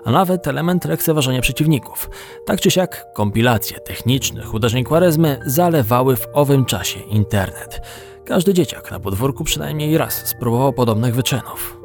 a 0.06 0.12
nawet 0.12 0.48
element 0.48 0.86
lekceważenia 0.86 1.42
przeciwników. 1.42 2.10
Tak 2.46 2.62
czy 2.62 2.72
siak, 2.72 3.06
kompilacje 3.14 3.80
technicznych 3.80 4.54
uderzeń 4.54 4.84
Quaresmy 4.84 5.40
zalewały 5.46 6.16
w 6.16 6.28
owym 6.34 6.66
czasie 6.66 7.00
internet. 7.00 7.82
Każdy 8.26 8.54
dzieciak 8.54 8.92
na 8.92 9.00
podwórku 9.00 9.44
przynajmniej 9.44 9.98
raz 9.98 10.28
spróbował 10.28 10.74
podobnych 10.74 11.16
wyczynów. 11.16 11.83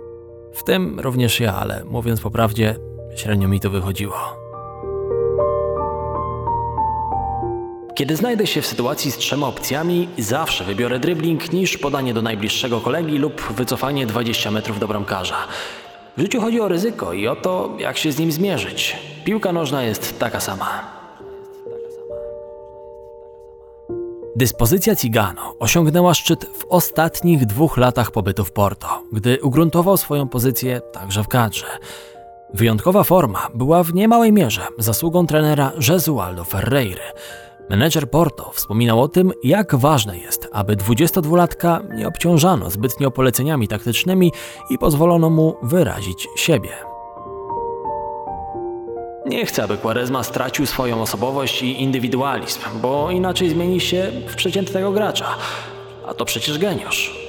W 0.58 0.64
tym 0.64 1.00
również 1.00 1.40
ja, 1.40 1.56
ale 1.56 1.84
mówiąc 1.84 2.20
po 2.20 2.30
prawdzie, 2.30 2.76
średnio 3.16 3.48
mi 3.48 3.60
to 3.60 3.70
wychodziło. 3.70 4.16
Kiedy 7.94 8.16
znajdę 8.16 8.46
się 8.46 8.62
w 8.62 8.66
sytuacji 8.66 9.10
z 9.10 9.16
trzema 9.16 9.46
opcjami, 9.46 10.08
zawsze 10.18 10.64
wybiorę 10.64 10.98
dribbling 10.98 11.52
niż 11.52 11.78
podanie 11.78 12.14
do 12.14 12.22
najbliższego 12.22 12.80
kolegi 12.80 13.18
lub 13.18 13.52
wycofanie 13.52 14.06
20 14.06 14.50
metrów 14.50 14.78
do 14.78 14.88
bramkarza. 14.88 15.36
W 16.16 16.20
życiu 16.20 16.40
chodzi 16.40 16.60
o 16.60 16.68
ryzyko 16.68 17.12
i 17.12 17.28
o 17.28 17.36
to, 17.36 17.76
jak 17.78 17.98
się 17.98 18.12
z 18.12 18.18
nim 18.18 18.32
zmierzyć. 18.32 18.96
Piłka 19.24 19.52
nożna 19.52 19.82
jest 19.82 20.18
taka 20.18 20.40
sama. 20.40 20.97
Dyspozycja 24.36 24.96
Cigano 24.96 25.54
osiągnęła 25.58 26.14
szczyt 26.14 26.44
w 26.44 26.64
ostatnich 26.68 27.46
dwóch 27.46 27.76
latach 27.76 28.10
pobytu 28.10 28.44
w 28.44 28.52
Porto, 28.52 29.02
gdy 29.12 29.42
ugruntował 29.42 29.96
swoją 29.96 30.28
pozycję 30.28 30.80
także 30.92 31.24
w 31.24 31.28
kadrze. 31.28 31.66
Wyjątkowa 32.54 33.04
forma 33.04 33.48
była 33.54 33.82
w 33.82 33.94
niemałej 33.94 34.32
mierze 34.32 34.66
zasługą 34.78 35.26
trenera 35.26 35.72
Jesualdo 35.88 36.44
Ferreira. 36.44 37.02
Menedżer 37.70 38.10
Porto 38.10 38.50
wspominał 38.54 39.02
o 39.02 39.08
tym, 39.08 39.32
jak 39.44 39.74
ważne 39.74 40.18
jest, 40.18 40.48
aby 40.52 40.76
22-latka 40.76 41.94
nie 41.94 42.08
obciążano 42.08 42.70
zbytnio 42.70 43.10
poleceniami 43.10 43.68
taktycznymi 43.68 44.32
i 44.70 44.78
pozwolono 44.78 45.30
mu 45.30 45.56
wyrazić 45.62 46.28
siebie. 46.36 46.97
Nie 49.28 49.46
chcę, 49.46 49.62
aby 49.62 49.76
Quaresma 49.76 50.22
stracił 50.22 50.66
swoją 50.66 51.02
osobowość 51.02 51.62
i 51.62 51.82
indywidualizm, 51.82 52.60
bo 52.82 53.10
inaczej 53.10 53.50
zmieni 53.50 53.80
się 53.80 54.12
w 54.26 54.34
przeciętnego 54.36 54.92
gracza. 54.92 55.26
A 56.06 56.14
to 56.14 56.24
przecież 56.24 56.58
geniusz. 56.58 57.28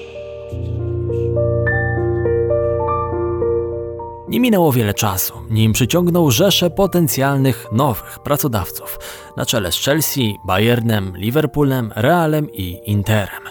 Nie 4.28 4.40
minęło 4.40 4.72
wiele 4.72 4.94
czasu, 4.94 5.34
nim 5.50 5.74
przyciągnął 5.74 6.32
rzesze 6.32 6.70
potencjalnych 6.70 7.68
nowych 7.72 8.20
pracodawców 8.20 9.00
na 9.38 9.46
czele 9.46 9.72
z 9.72 9.76
Chelsea, 9.76 10.40
Bayernem, 10.46 11.18
Liverpoolem, 11.18 11.92
Realem 11.96 12.52
i 12.54 12.82
Interem. 12.86 13.42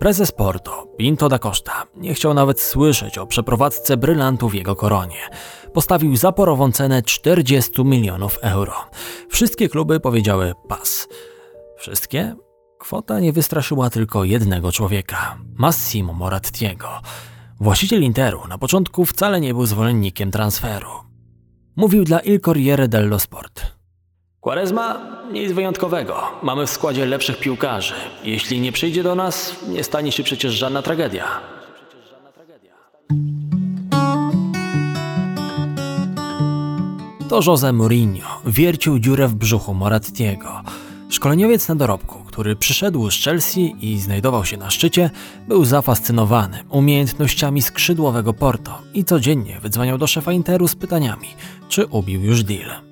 Prezes 0.00 0.32
Porto, 0.32 0.86
Pinto 0.96 1.28
da 1.28 1.38
Costa, 1.38 1.86
nie 1.96 2.14
chciał 2.14 2.34
nawet 2.34 2.60
słyszeć 2.60 3.18
o 3.18 3.26
przeprowadzce 3.26 3.96
brylantu 3.96 4.48
w 4.48 4.54
jego 4.54 4.76
koronie. 4.76 5.28
Postawił 5.72 6.16
zaporową 6.16 6.72
cenę 6.72 7.02
40 7.02 7.84
milionów 7.84 8.38
euro. 8.42 8.74
Wszystkie 9.28 9.68
kluby 9.68 10.00
powiedziały 10.00 10.54
pas. 10.68 11.08
Wszystkie? 11.78 12.34
Kwota 12.78 13.20
nie 13.20 13.32
wystraszyła 13.32 13.90
tylko 13.90 14.24
jednego 14.24 14.72
człowieka 14.72 15.38
Massimo 15.54 16.12
Morattiego. 16.12 16.88
Właściciel 17.60 18.02
Interu 18.02 18.48
na 18.48 18.58
początku 18.58 19.04
wcale 19.04 19.40
nie 19.40 19.54
był 19.54 19.66
zwolennikiem 19.66 20.30
transferu. 20.30 20.90
Mówił 21.76 22.04
dla 22.04 22.20
Il 22.20 22.40
Corriere 22.40 22.88
dello 22.88 23.18
Sport. 23.18 23.79
Quaresma 24.40 25.00
nic 25.32 25.52
wyjątkowego. 25.52 26.22
Mamy 26.42 26.66
w 26.66 26.70
składzie 26.70 27.06
lepszych 27.06 27.38
piłkarzy. 27.38 27.94
Jeśli 28.24 28.60
nie 28.60 28.72
przyjdzie 28.72 29.02
do 29.02 29.14
nas, 29.14 29.56
nie 29.68 29.84
stanie 29.84 30.12
się 30.12 30.22
przecież 30.22 30.54
żadna 30.54 30.82
tragedia. 30.82 31.24
To 37.28 37.40
Jose 37.46 37.72
Mourinho 37.72 38.40
wiercił 38.46 38.98
dziurę 38.98 39.28
w 39.28 39.34
brzuchu 39.34 39.74
Morattiego. 39.74 40.62
Szkoleniowiec 41.08 41.68
na 41.68 41.74
dorobku, 41.74 42.18
który 42.26 42.56
przyszedł 42.56 43.10
z 43.10 43.24
Chelsea 43.24 43.76
i 43.80 43.98
znajdował 43.98 44.44
się 44.44 44.56
na 44.56 44.70
szczycie, 44.70 45.10
był 45.48 45.64
zafascynowany 45.64 46.58
umiejętnościami 46.68 47.62
skrzydłowego 47.62 48.32
Porto 48.34 48.78
i 48.94 49.04
codziennie 49.04 49.60
wydzwaniał 49.60 49.98
do 49.98 50.06
szefa 50.06 50.32
Interu 50.32 50.68
z 50.68 50.76
pytaniami, 50.76 51.28
czy 51.68 51.86
ubił 51.86 52.22
już 52.22 52.42
deal. 52.42 52.89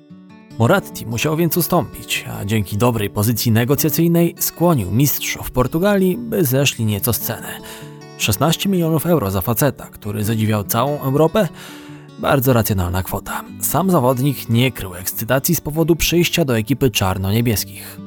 Moratti 0.59 1.05
musiał 1.05 1.37
więc 1.37 1.57
ustąpić, 1.57 2.25
a 2.39 2.45
dzięki 2.45 2.77
dobrej 2.77 3.09
pozycji 3.09 3.51
negocjacyjnej 3.51 4.35
skłonił 4.39 4.91
mistrzów 4.91 5.51
Portugalii, 5.51 6.17
by 6.17 6.45
zeszli 6.45 6.85
nieco 6.85 7.13
z 7.13 7.19
ceny. 7.19 7.47
16 8.17 8.69
milionów 8.69 9.05
euro 9.05 9.31
za 9.31 9.41
faceta, 9.41 9.85
który 9.85 10.23
zadziwiał 10.23 10.63
całą 10.63 10.99
Europę? 11.01 11.47
Bardzo 12.19 12.53
racjonalna 12.53 13.03
kwota. 13.03 13.43
Sam 13.61 13.91
zawodnik 13.91 14.49
nie 14.49 14.71
krył 14.71 14.95
ekscytacji 14.95 15.55
z 15.55 15.61
powodu 15.61 15.95
przyjścia 15.95 16.45
do 16.45 16.57
ekipy 16.57 16.91
czarno-niebieskich. 16.91 17.99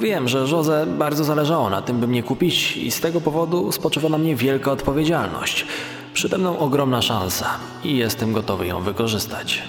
Wiem, 0.00 0.28
że 0.28 0.38
Jose 0.38 0.86
bardzo 0.86 1.24
zależało 1.24 1.70
na 1.70 1.82
tym, 1.82 2.00
by 2.00 2.06
mnie 2.06 2.22
kupić 2.22 2.76
i 2.76 2.90
z 2.90 3.00
tego 3.00 3.20
powodu 3.20 3.72
spoczywa 3.72 4.08
na 4.08 4.18
mnie 4.18 4.36
wielka 4.36 4.72
odpowiedzialność. 4.72 5.66
Przede 6.14 6.38
mną 6.38 6.58
ogromna 6.58 7.02
szansa 7.02 7.46
i 7.84 7.96
jestem 7.96 8.32
gotowy 8.32 8.66
ją 8.66 8.82
wykorzystać. 8.82 9.62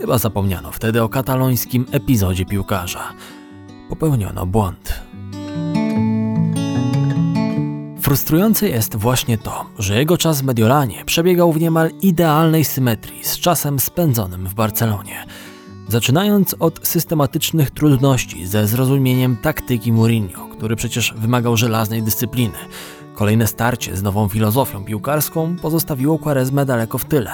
Chyba 0.00 0.18
zapomniano 0.18 0.72
wtedy 0.72 1.02
o 1.02 1.08
katalońskim 1.08 1.86
epizodzie 1.90 2.44
piłkarza. 2.44 3.12
Popełniono 3.88 4.46
błąd. 4.46 5.00
Frustrujące 8.00 8.68
jest 8.68 8.96
właśnie 8.96 9.38
to, 9.38 9.66
że 9.78 9.98
jego 9.98 10.16
czas 10.16 10.40
w 10.40 10.44
Mediolanie 10.44 11.04
przebiegał 11.04 11.52
w 11.52 11.60
niemal 11.60 11.90
idealnej 12.02 12.64
symetrii 12.64 13.24
z 13.24 13.38
czasem 13.38 13.80
spędzonym 13.80 14.46
w 14.46 14.54
Barcelonie. 14.54 15.26
Zaczynając 15.88 16.56
od 16.58 16.88
systematycznych 16.88 17.70
trudności 17.70 18.46
ze 18.46 18.66
zrozumieniem 18.66 19.36
taktyki 19.36 19.92
Mourinho, 19.92 20.48
który 20.48 20.76
przecież 20.76 21.14
wymagał 21.16 21.56
żelaznej 21.56 22.02
dyscypliny. 22.02 22.58
Kolejne 23.14 23.46
starcie 23.46 23.96
z 23.96 24.02
nową 24.02 24.28
filozofią 24.28 24.84
piłkarską 24.84 25.56
pozostawiło 25.62 26.18
Quaresmę 26.18 26.66
daleko 26.66 26.98
w 26.98 27.04
tyle. 27.04 27.30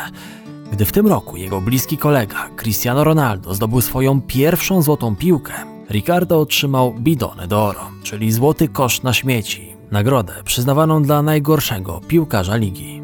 Gdy 0.72 0.84
w 0.84 0.92
tym 0.92 1.06
roku 1.06 1.36
jego 1.36 1.60
bliski 1.60 1.98
kolega 1.98 2.48
Cristiano 2.56 3.04
Ronaldo 3.04 3.54
zdobył 3.54 3.80
swoją 3.80 4.20
pierwszą 4.20 4.82
złotą 4.82 5.16
piłkę, 5.16 5.52
Ricardo 5.90 6.40
otrzymał 6.40 6.94
bidone 6.94 7.48
d'oro, 7.48 7.84
czyli 8.02 8.32
złoty 8.32 8.68
kosz 8.68 9.02
na 9.02 9.12
śmieci, 9.12 9.76
nagrodę 9.90 10.32
przyznawaną 10.44 11.02
dla 11.02 11.22
najgorszego 11.22 12.00
piłkarza 12.08 12.56
ligi. 12.56 13.02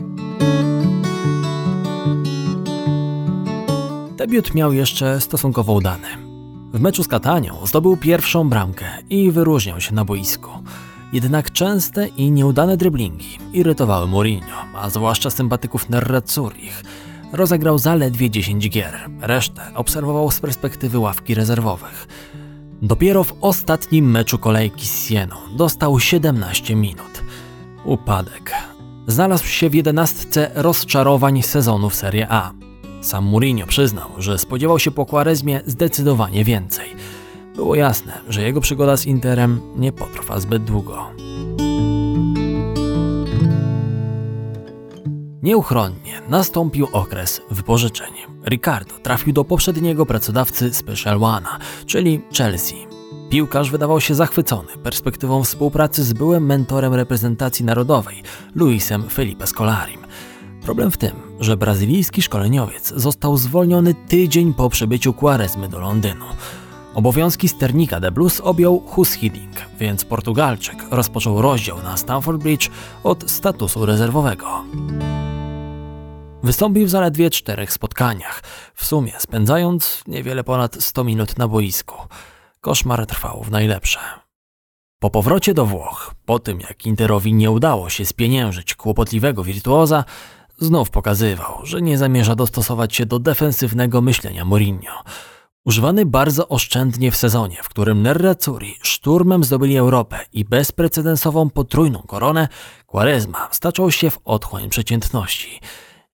Debiut 4.17 4.55
miał 4.55 4.73
jeszcze 4.73 5.21
stosunkowo 5.21 5.73
udany. 5.73 6.09
W 6.73 6.81
meczu 6.81 7.03
z 7.03 7.09
Katanią 7.09 7.67
zdobył 7.67 7.97
pierwszą 7.97 8.49
bramkę 8.49 8.85
i 9.11 9.31
wyróżniał 9.31 9.81
się 9.81 9.95
na 9.95 10.05
boisku. 10.05 10.51
Jednak 11.13 11.53
częste 11.53 12.09
i 12.09 12.31
nieudane 12.31 12.77
driblingi 12.77 13.39
irytowały 13.53 14.07
Mourinho, 14.07 14.57
a 14.75 14.91
zwłaszcza 14.91 15.31
sympatyków 15.31 15.91
Nerrazzurich. 15.91 16.85
Rozegrał 17.33 17.79
zaledwie 17.79 18.31
10 18.31 18.71
gier, 18.71 19.11
resztę 19.21 19.63
obserwował 19.75 20.31
z 20.31 20.41
perspektywy 20.41 20.99
ławki 20.99 21.35
rezerwowych. 21.35 22.09
Dopiero 22.83 23.25
w 23.25 23.35
ostatnim 23.41 24.11
meczu 24.11 24.39
kolejki 24.39 24.87
z 24.87 25.09
Sieną 25.09 25.37
dostał 25.57 26.01
17 26.01 26.77
minut. 26.77 27.23
Upadek. 27.85 28.53
Znalazł 29.07 29.47
się 29.47 29.71
w 29.71 29.75
jedenastce 29.75 30.51
rozczarowań 30.55 31.43
sezonu 31.43 31.91
w 31.91 31.95
Serie 31.95 32.27
A. 32.31 32.53
Sam 33.01 33.25
Mourinho 33.25 33.67
przyznał, 33.67 34.09
że 34.19 34.39
spodziewał 34.39 34.79
się 34.79 34.91
po 34.91 35.07
Quaresmie 35.07 35.61
zdecydowanie 35.67 36.45
więcej. 36.45 36.89
Było 37.57 37.75
jasne, 37.75 38.13
że 38.29 38.43
jego 38.43 38.61
przygoda 38.61 38.97
z 38.97 39.07
Interem 39.07 39.61
nie 39.77 39.93
potrwa 39.93 40.41
zbyt 40.41 40.65
długo. 40.65 41.11
Nieuchronnie 45.43 46.23
nastąpił 46.29 46.89
okres 46.93 47.41
wypożyczeń. 47.51 48.13
Ricardo 48.47 48.95
trafił 49.03 49.33
do 49.33 49.45
poprzedniego 49.45 50.07
pracodawcy 50.07 50.75
Special 50.75 51.19
One'a, 51.19 51.59
czyli 51.87 52.21
Chelsea. 52.39 52.87
Piłkarz 53.31 53.71
wydawał 53.71 54.01
się 54.01 54.15
zachwycony 54.15 54.69
perspektywą 54.83 55.45
współpracy 55.45 56.05
z 56.05 56.13
byłym 56.13 56.47
mentorem 56.47 56.95
reprezentacji 56.95 57.65
narodowej, 57.65 58.23
Luisem 58.55 59.09
Felipe 59.09 59.47
Scolarim. 59.47 60.01
Problem 60.63 60.91
w 60.91 60.97
tym, 60.97 61.13
że 61.41 61.57
brazylijski 61.57 62.23
szkoleniowiec 62.23 62.93
został 62.97 63.37
zwolniony 63.37 63.95
tydzień 63.95 64.55
po 64.55 64.71
przybyciu 64.71 65.13
Quaresmy 65.13 65.69
do 65.69 65.79
Londynu. 65.79 66.25
Obowiązki 66.95 67.49
sternika 67.49 68.01
The 68.01 68.11
Blues 68.11 68.41
objął 68.41 68.81
Hus 68.81 69.13
Hiddink, 69.13 69.57
więc 69.79 70.05
Portugalczyk 70.05 70.77
rozpoczął 70.91 71.43
rozdział 71.43 71.83
na 71.83 71.97
Stamford 71.97 72.43
Bridge 72.43 72.71
od 73.05 73.31
statusu 73.31 73.87
rezerwowego. 73.87 74.65
Wystąpił 76.43 76.87
w 76.87 76.91
zaledwie 76.91 77.31
czterech 77.31 77.73
spotkaniach, 77.73 78.43
w 78.75 78.85
sumie 78.85 79.13
spędzając 79.19 80.03
niewiele 80.07 80.45
ponad 80.45 80.85
100 80.85 81.05
minut 81.05 81.39
na 81.39 81.49
boisku. 81.49 81.97
Koszmar 82.61 83.07
trwał 83.07 83.43
w 83.43 83.51
najlepsze. 83.51 84.01
Po 84.99 85.11
powrocie 85.11 85.55
do 85.55 85.67
Włoch, 85.67 86.15
po 86.25 86.39
tym 86.39 86.61
jak 86.61 86.87
Interowi 86.87 87.35
nie 87.35 87.51
udało 87.51 87.91
się 87.91 88.05
spieniężyć 88.05 88.75
kłopotliwego 88.75 89.45
wirtuoza, 89.45 90.05
znów 90.59 90.91
pokazywał, 90.91 91.67
że 91.67 91.83
nie 91.83 91.99
zamierza 91.99 92.35
dostosować 92.35 92.97
się 92.97 93.07
do 93.07 93.19
defensywnego 93.19 94.01
myślenia 94.01 94.45
Mourinho. 94.45 95.03
Używany 95.65 96.07
bardzo 96.07 96.49
oszczędnie 96.49 97.11
w 97.11 97.17
sezonie, 97.17 97.57
w 97.63 97.69
którym 97.69 98.03
Nerrazzurri 98.03 98.75
szturmem 98.83 99.45
zdobyli 99.45 99.77
Europę 99.77 100.19
i 100.33 100.45
bezprecedensową 100.45 101.51
potrójną 101.51 102.03
koronę, 102.03 102.49
Quaresma 102.87 103.49
staczał 103.51 103.91
się 103.91 104.11
w 104.11 104.19
otchłań 104.25 104.69
przeciętności. 104.69 105.61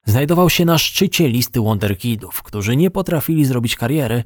Znajdował 0.06 0.50
się 0.50 0.66
na 0.66 0.78
szczycie 0.78 1.28
listy 1.28 1.60
wonderkidów, 1.60 2.44
którzy 2.44 2.76
nie 2.76 2.92
potrafili 2.92 3.46
zrobić 3.46 3.76
kariery, 3.76 4.24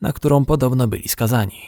na 0.00 0.12
którą 0.12 0.44
podobno 0.44 0.88
byli 0.88 1.08
skazani. 1.08 1.60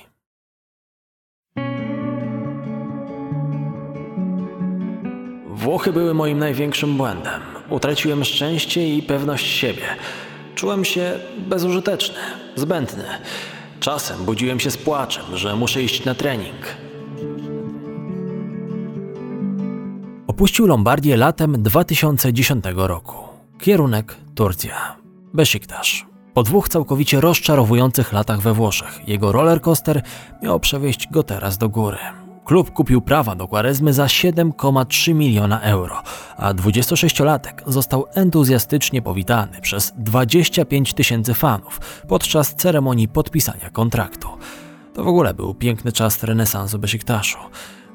Włochy 5.49 5.93
były 5.93 6.15
moim 6.15 6.39
największym 6.39 6.97
błędem. 6.97 7.41
Utraciłem 7.71 8.25
szczęście 8.25 8.97
i 8.97 9.03
pewność 9.03 9.47
siebie. 9.47 9.83
Czułem 10.55 10.85
się 10.85 11.21
bezużyteczny, 11.39 12.19
zbędny. 12.57 13.05
Czasem 13.81 14.25
budziłem 14.25 14.61
się 14.61 14.71
z 14.71 14.77
płaczem, 14.77 15.37
że 15.37 15.57
muszę 15.57 15.83
iść 15.83 16.05
na 16.05 16.15
trening. 16.15 16.77
Opuścił 20.27 20.67
Lombardię 20.67 21.17
latem 21.17 21.63
2010 21.63 22.65
roku. 22.75 23.28
Kierunek 23.59 24.17
Turcja. 24.35 24.97
Besiktasz. 25.35 26.07
Po 26.35 26.43
dwóch 26.43 26.69
całkowicie 26.69 27.21
rozczarowujących 27.21 28.13
latach 28.13 28.41
we 28.41 28.55
Włoszech, 28.55 29.09
jego 29.09 29.33
rollercoaster 29.33 30.03
miał 30.43 30.61
przewieźć 30.61 31.09
go 31.11 31.23
teraz 31.23 31.59
do 31.59 31.69
góry. 31.69 31.99
Klub 32.45 32.71
kupił 32.71 33.01
prawa 33.01 33.35
do 33.35 33.49
Quaresmy 33.49 33.93
za 33.93 34.05
7,3 34.07 35.15
miliona 35.15 35.61
euro, 35.61 36.03
a 36.37 36.55
26-latek 36.55 37.53
został 37.67 38.07
entuzjastycznie 38.15 39.03
powitany 39.03 39.61
przez 39.61 39.93
25 39.97 40.95
tysięcy 40.95 41.35
fanów 41.35 41.81
podczas 42.09 42.55
ceremonii 42.55 43.09
podpisania 43.09 43.71
kontraktu. 43.71 44.29
To 44.95 45.05
w 45.05 45.09
ogóle 45.09 45.35
był 45.35 45.55
piękny 45.55 45.93
czas 45.93 46.23
renesansu 46.23 46.79
Besiktaszu. 46.79 47.39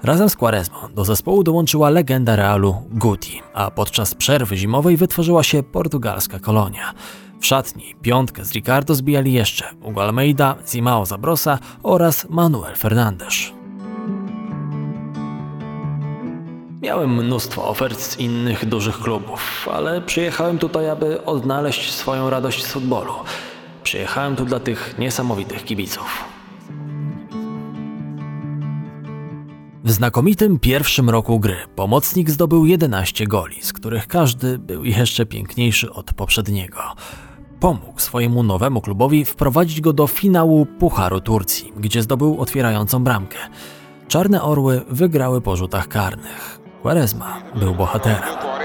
Razem 0.04 0.30
z 0.30 0.36
Quaresmą 0.36 0.78
do 0.96 1.06
zespołu 1.06 1.44
dołączyła 1.44 1.90
legenda 1.90 2.36
Realu 2.36 2.76
Guti, 2.92 3.42
a 3.54 3.72
podczas 3.72 4.16
przerwy 4.16 4.58
zimowej 4.58 4.98
wytworzyła 4.98 5.44
się 5.44 5.64
portugalska 5.64 6.40
kolonia. 6.40 6.94
W 7.40 7.46
szatni 7.46 7.96
piątkę 8.02 8.46
z 8.46 8.52
Ricardo 8.52 8.96
zbijali 8.96 9.34
jeszcze 9.34 9.66
Hugo 9.82 10.04
Almeida, 10.04 10.56
Zimao 10.72 11.06
Zabrosa 11.06 11.60
oraz 11.84 12.30
Manuel 12.30 12.76
Fernandes. 12.76 13.34
Miałem 16.82 17.16
mnóstwo 17.16 17.68
ofert 17.68 18.00
z 18.02 18.20
innych 18.20 18.66
dużych 18.66 19.00
klubów, 19.00 19.70
ale 19.74 20.02
przyjechałem 20.02 20.58
tutaj, 20.58 20.90
aby 20.90 21.26
odnaleźć 21.26 21.94
swoją 21.94 22.30
radość 22.30 22.66
z 22.66 22.72
futbolu. 22.72 23.14
Przyjechałem 23.84 24.36
tu 24.36 24.46
dla 24.46 24.60
tych 24.60 24.96
niesamowitych 25.00 25.66
kibiców. 25.66 26.24
W 29.84 29.92
znakomitym 29.92 30.60
pierwszym 30.60 31.10
roku 31.10 31.40
gry 31.40 31.56
pomocnik 31.76 32.30
zdobył 32.30 32.66
11 32.66 33.28
goli, 33.28 33.64
z 33.64 33.74
których 33.74 34.08
każdy 34.08 34.60
był 34.60 34.86
jeszcze 34.86 35.26
piękniejszy 35.26 35.94
od 35.94 36.14
poprzedniego. 36.14 36.80
Pomógł 37.60 38.00
swojemu 38.00 38.44
nowemu 38.44 38.82
klubowi 38.82 39.26
wprowadzić 39.26 39.82
go 39.82 39.94
do 39.94 40.08
finału 40.08 40.66
Pucharu 40.66 41.22
Turcji, 41.22 41.74
gdzie 41.78 42.02
zdobył 42.02 42.42
otwierającą 42.42 43.04
bramkę. 43.04 43.38
Czarne 44.08 44.44
Orły 44.44 44.82
wygrały 44.90 45.42
po 45.42 45.56
rzutach 45.56 45.88
karnych. 45.88 46.60
Quaresma 46.82 47.42
był 47.56 47.76
bohaterem. 47.76 48.63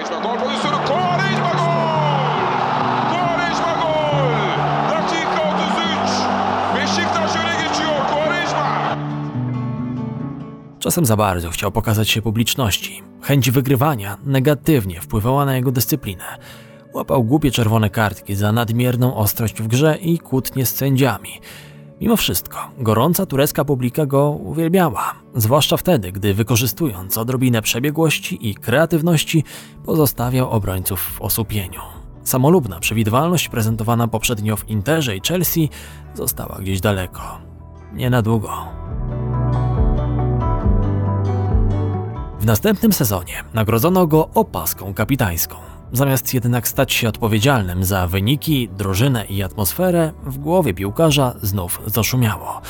Czasem 10.79 11.07
za 11.07 11.17
bardzo 11.17 11.51
chciał 11.51 11.73
pokazać 11.73 12.11
się 12.11 12.23
publiczności. 12.23 13.03
Chęć 13.23 13.51
wygrywania 13.51 14.17
negatywnie 14.25 15.01
wpływała 15.01 15.45
na 15.45 15.57
jego 15.57 15.73
dyscyplinę. 15.73 16.39
Łapał 16.95 17.25
głupie 17.25 17.51
czerwone 17.51 17.91
kartki 17.91 18.35
za 18.35 18.53
nadmierną 18.53 19.17
ostrość 19.17 19.63
w 19.63 19.69
grze 19.69 19.99
i 20.01 20.19
kłótnie 20.19 20.67
z 20.67 20.75
sędziami. 20.75 21.41
Mimo 22.01 22.17
wszystko, 22.17 22.71
gorąca 22.79 23.27
turecka 23.27 23.65
publika 23.65 24.07
go 24.07 24.31
uwielbiała, 24.31 25.15
zwłaszcza 25.35 25.77
wtedy, 25.77 26.13
gdy 26.13 26.35
wykorzystując 26.35 27.19
odrobinę 27.19 27.63
przebiegłości 27.63 28.49
i 28.49 28.55
kreatywności, 28.55 29.45
pozostawiał 29.85 30.51
obrońców 30.51 31.01
w 31.01 31.23
osłupieniu. 31.23 31.81
Samolubna 32.23 32.81
przewidywalność 32.81 33.49
prezentowana 33.49 34.09
poprzednio 34.09 34.57
w 34.57 34.69
Interze 34.69 35.17
i 35.17 35.21
Chelsea 35.21 35.71
została 36.15 36.59
gdzieś 36.61 36.81
daleko. 36.81 37.39
Nie 37.93 38.11
na 38.11 38.23
długo. 38.23 38.78
W 42.41 42.47
następnym 42.47 42.93
sezonie 42.93 43.45
nagrodzono 43.55 44.07
go 44.07 44.29
opaską 44.35 44.95
kapitańską. 44.95 45.57
Zamiast 45.93 46.35
jednak 46.35 46.69
stać 46.69 46.93
się 46.93 47.09
odpowiedzialnym 47.09 47.85
za 47.85 48.07
wyniki, 48.07 48.69
drużynę 48.69 49.25
i 49.25 49.43
atmosferę, 49.43 50.13
w 50.23 50.39
głowie 50.39 50.75
piłkarza 50.75 51.35
znów 51.43 51.81
zaszumiało. 51.87 52.61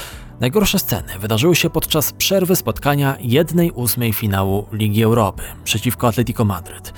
Najgorsze 0.40 0.78
sceny 0.78 1.18
wydarzyły 1.20 1.56
się 1.56 1.70
podczas 1.70 2.12
przerwy 2.12 2.56
spotkania 2.56 3.16
1-8 3.20 4.14
finału 4.14 4.66
Ligi 4.72 5.02
Europy 5.02 5.42
przeciwko 5.64 6.08
Atletico 6.08 6.44
Madryt. 6.44 6.92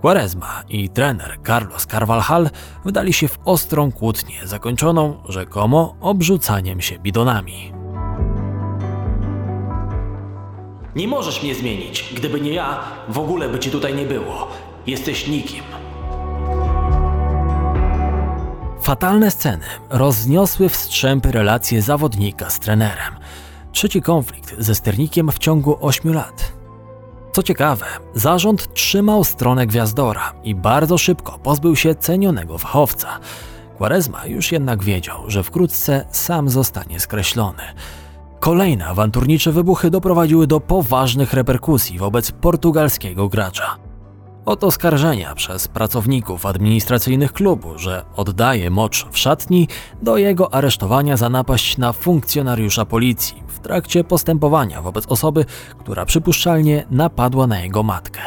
Quaresma 0.00 0.62
i 0.68 0.88
trener 0.88 1.38
Carlos 1.46 1.86
Carvalhal 1.86 2.50
wdali 2.84 3.12
się 3.12 3.28
w 3.28 3.38
ostrą 3.44 3.92
kłótnię, 3.92 4.46
zakończoną 4.46 5.22
rzekomo 5.28 5.96
obrzucaniem 6.00 6.80
się 6.80 6.98
bidonami. 6.98 7.79
Nie 10.96 11.08
możesz 11.08 11.42
mnie 11.42 11.54
zmienić. 11.54 12.14
Gdyby 12.16 12.40
nie 12.40 12.52
ja, 12.52 12.80
w 13.08 13.18
ogóle 13.18 13.48
by 13.48 13.58
ci 13.58 13.70
tutaj 13.70 13.94
nie 13.94 14.04
było. 14.04 14.48
Jesteś 14.86 15.28
nikim. 15.28 15.64
Fatalne 18.82 19.30
sceny 19.30 19.64
rozniosły 19.90 20.68
w 20.68 20.76
strzępy 20.76 21.32
relacje 21.32 21.82
zawodnika 21.82 22.50
z 22.50 22.58
trenerem. 22.58 23.14
Trzeci 23.72 24.02
konflikt 24.02 24.54
ze 24.58 24.74
sternikiem 24.74 25.30
w 25.30 25.38
ciągu 25.38 25.78
8 25.80 26.14
lat. 26.14 26.52
Co 27.32 27.42
ciekawe, 27.42 27.86
zarząd 28.14 28.74
trzymał 28.74 29.24
stronę 29.24 29.66
Gwiazdora 29.66 30.32
i 30.44 30.54
bardzo 30.54 30.98
szybko 30.98 31.38
pozbył 31.38 31.76
się 31.76 31.94
cenionego 31.94 32.58
fachowca. 32.58 33.08
Quaresma 33.78 34.26
już 34.26 34.52
jednak 34.52 34.82
wiedział, 34.82 35.30
że 35.30 35.42
wkrótce 35.42 36.06
sam 36.10 36.48
zostanie 36.48 37.00
skreślony. 37.00 37.62
Kolejne 38.40 38.86
awanturnicze 38.86 39.52
wybuchy 39.52 39.90
doprowadziły 39.90 40.46
do 40.46 40.60
poważnych 40.60 41.32
reperkusji 41.32 41.98
wobec 41.98 42.32
portugalskiego 42.32 43.28
gracza. 43.28 43.76
Od 44.44 44.64
oskarżenia 44.64 45.34
przez 45.34 45.68
pracowników 45.68 46.46
administracyjnych 46.46 47.32
klubu, 47.32 47.78
że 47.78 48.04
oddaje 48.16 48.70
mocz 48.70 49.06
w 49.10 49.18
szatni, 49.18 49.68
do 50.02 50.16
jego 50.16 50.54
aresztowania 50.54 51.16
za 51.16 51.28
napaść 51.28 51.78
na 51.78 51.92
funkcjonariusza 51.92 52.84
policji 52.84 53.42
w 53.46 53.58
trakcie 53.58 54.04
postępowania 54.04 54.82
wobec 54.82 55.06
osoby, 55.06 55.44
która 55.78 56.04
przypuszczalnie 56.04 56.86
napadła 56.90 57.46
na 57.46 57.60
jego 57.60 57.82
matkę. 57.82 58.20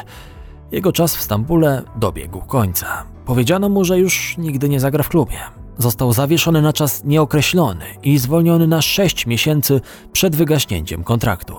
Jego 0.72 0.92
czas 0.92 1.16
w 1.16 1.22
Stambule 1.22 1.84
dobiegł 1.96 2.42
końca. 2.42 3.04
Powiedziano 3.26 3.70
mu, 3.70 3.86
że 3.86 4.00
już 4.00 4.38
nigdy 4.38 4.70
nie 4.70 4.80
zagra 4.80 5.04
w 5.04 5.10
klubie. 5.10 5.63
Został 5.78 6.14
zawieszony 6.14 6.62
na 6.62 6.74
czas 6.74 7.04
nieokreślony 7.04 7.86
i 8.04 8.18
zwolniony 8.18 8.68
na 8.68 8.82
6 8.82 9.26
miesięcy 9.26 9.82
przed 10.12 10.36
wygaśnięciem 10.36 11.04
kontraktu. 11.04 11.56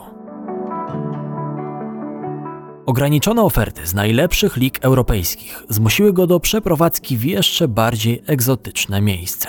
Ograniczone 2.87 3.42
oferty 3.42 3.87
z 3.87 3.94
najlepszych 3.94 4.57
lig 4.57 4.79
europejskich 4.85 5.62
zmusiły 5.68 6.12
go 6.12 6.27
do 6.27 6.40
przeprowadzki 6.40 7.16
w 7.16 7.24
jeszcze 7.24 7.68
bardziej 7.68 8.22
egzotyczne 8.27 9.00
miejsce. 9.00 9.48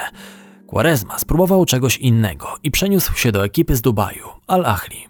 Quaresma 0.67 1.19
spróbował 1.19 1.65
czegoś 1.65 1.97
innego 1.97 2.47
i 2.63 2.71
przeniósł 2.71 3.13
się 3.13 3.31
do 3.31 3.45
ekipy 3.45 3.75
z 3.75 3.81
Dubaju, 3.81 4.27
Al 4.47 4.65
Ahli. 4.65 5.07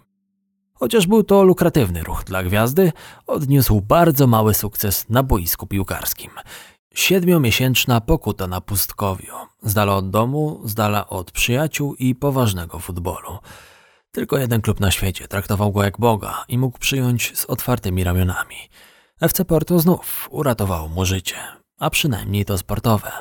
Chociaż 0.74 1.06
był 1.06 1.22
to 1.22 1.42
lukratywny 1.42 2.02
ruch 2.02 2.24
dla 2.24 2.42
gwiazdy, 2.42 2.92
odniósł 3.26 3.80
bardzo 3.80 4.26
mały 4.26 4.54
sukces 4.54 5.08
na 5.08 5.22
boisku 5.22 5.66
piłkarskim. 5.66 6.30
Siedmiomiesięczna 6.96 8.00
pokuta 8.00 8.46
na 8.46 8.60
pustkowiu, 8.60 9.34
z 9.62 9.74
dala 9.74 9.96
od 9.96 10.10
domu, 10.10 10.60
z 10.64 10.74
dala 10.74 11.08
od 11.08 11.30
przyjaciół 11.30 11.94
i 11.94 12.14
poważnego 12.14 12.78
futbolu. 12.78 13.38
Tylko 14.10 14.38
jeden 14.38 14.60
klub 14.60 14.80
na 14.80 14.90
świecie 14.90 15.28
traktował 15.28 15.72
go 15.72 15.82
jak 15.82 15.98
Boga 15.98 16.44
i 16.48 16.58
mógł 16.58 16.78
przyjąć 16.78 17.38
z 17.38 17.44
otwartymi 17.44 18.04
ramionami. 18.04 18.56
FC 19.20 19.44
Porto 19.44 19.78
znów 19.78 20.28
uratowało 20.30 20.88
mu 20.88 21.04
życie, 21.04 21.36
a 21.78 21.90
przynajmniej 21.90 22.44
to 22.44 22.58
sportowe. 22.58 23.12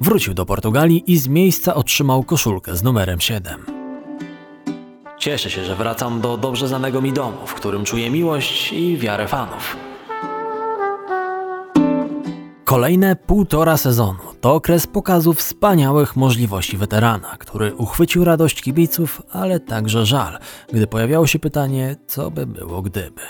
Wrócił 0.00 0.34
do 0.34 0.46
Portugalii 0.46 1.12
i 1.12 1.18
z 1.18 1.28
miejsca 1.28 1.74
otrzymał 1.74 2.22
koszulkę 2.22 2.76
z 2.76 2.82
numerem 2.82 3.20
7. 3.20 3.83
Cieszę 5.18 5.50
się, 5.50 5.64
że 5.64 5.76
wracam 5.76 6.20
do 6.20 6.36
dobrze 6.36 6.68
znanego 6.68 7.00
mi 7.00 7.12
domu, 7.12 7.46
w 7.46 7.54
którym 7.54 7.84
czuję 7.84 8.10
miłość 8.10 8.72
i 8.72 8.96
wiarę 8.98 9.28
fanów. 9.28 9.76
Kolejne 12.64 13.16
półtora 13.16 13.76
sezonu 13.76 14.18
to 14.40 14.54
okres 14.54 14.86
pokazu 14.86 15.34
wspaniałych 15.34 16.16
możliwości 16.16 16.76
weterana, 16.76 17.36
który 17.38 17.74
uchwycił 17.74 18.24
radość 18.24 18.62
kibiców, 18.62 19.22
ale 19.32 19.60
także 19.60 20.06
żal, 20.06 20.38
gdy 20.72 20.86
pojawiało 20.86 21.26
się 21.26 21.38
pytanie, 21.38 21.96
co 22.06 22.30
by 22.30 22.46
było 22.46 22.82
gdyby. 22.82 23.22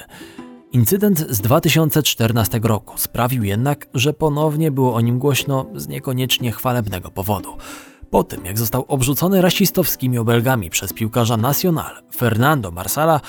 Incydent 0.72 1.18
z 1.18 1.40
2014 1.40 2.60
roku 2.62 2.98
sprawił 2.98 3.44
jednak, 3.44 3.86
że 3.94 4.12
ponownie 4.12 4.70
było 4.70 4.94
o 4.94 5.00
nim 5.00 5.18
głośno 5.18 5.66
z 5.74 5.88
niekoniecznie 5.88 6.52
chwalebnego 6.52 7.10
powodu. 7.10 7.56
Po 8.14 8.24
tym, 8.24 8.44
jak 8.44 8.58
został 8.58 8.84
obrzucony 8.88 9.42
rasistowskimi 9.42 10.18
obelgami 10.18 10.70
przez 10.70 10.92
piłkarza 10.92 11.36
Nacional 11.36 12.02
Fernando 12.16 12.70
Marsala, 12.70 13.20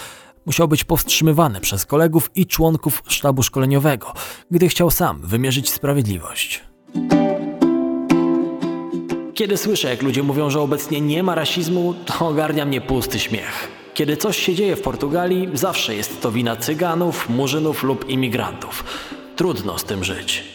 musiał 0.46 0.68
być 0.68 0.84
powstrzymywany 0.84 1.62
przez 1.62 1.86
kolegów 1.86 2.32
i 2.36 2.46
członków 2.46 3.04
sztabu 3.08 3.44
szkoleniowego, 3.44 4.14
gdy 4.52 4.68
chciał 4.68 4.92
sam 4.92 5.22
wymierzyć 5.22 5.70
sprawiedliwość. 5.70 6.64
Kiedy 9.34 9.58
słyszę, 9.58 9.90
jak 9.90 10.02
ludzie 10.02 10.24
mówią, 10.24 10.50
że 10.50 10.62
obecnie 10.62 11.02
nie 11.02 11.24
ma 11.24 11.36
rasizmu, 11.36 11.94
to 12.06 12.28
ogarnia 12.28 12.66
mnie 12.66 12.82
pusty 12.82 13.20
śmiech. 13.20 13.68
Kiedy 13.94 14.18
coś 14.18 14.38
się 14.38 14.56
dzieje 14.56 14.76
w 14.76 14.82
Portugalii, 14.82 15.50
zawsze 15.54 15.96
jest 15.96 16.22
to 16.22 16.32
wina 16.32 16.56
cyganów, 16.56 17.30
murzynów 17.30 17.84
lub 17.84 18.10
imigrantów. 18.10 18.84
Trudno 19.36 19.78
z 19.78 19.84
tym 19.84 20.04
żyć. 20.04 20.55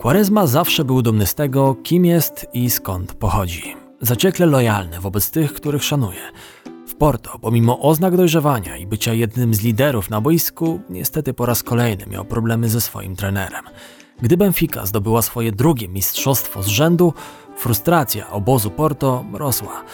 Quaresma 0.00 0.46
zawsze 0.46 0.84
był 0.84 1.02
dumny 1.02 1.26
z 1.26 1.34
tego, 1.34 1.74
kim 1.82 2.04
jest 2.04 2.46
i 2.52 2.70
skąd 2.70 3.14
pochodzi. 3.14 3.76
Zaciekle 4.00 4.46
lojalny 4.46 5.00
wobec 5.00 5.30
tych, 5.30 5.52
których 5.52 5.84
szanuje. 5.84 6.20
W 6.86 6.94
Porto, 6.94 7.38
pomimo 7.38 7.80
oznak 7.80 8.16
dojrzewania 8.16 8.76
i 8.76 8.86
bycia 8.86 9.12
jednym 9.12 9.54
z 9.54 9.62
liderów 9.62 10.10
na 10.10 10.20
boisku, 10.20 10.80
niestety 10.90 11.34
po 11.34 11.46
raz 11.46 11.62
kolejny 11.62 12.06
miał 12.06 12.24
problemy 12.24 12.68
ze 12.68 12.80
swoim 12.80 13.16
trenerem. 13.16 13.64
Gdy 14.22 14.36
Benfica 14.36 14.86
zdobyła 14.86 15.22
swoje 15.22 15.52
drugie 15.52 15.88
mistrzostwo 15.88 16.62
z 16.62 16.66
rzędu, 16.66 17.14
frustracja 17.56 18.30
obozu 18.30 18.70
Porto 18.70 19.24
rosła. 19.32 19.84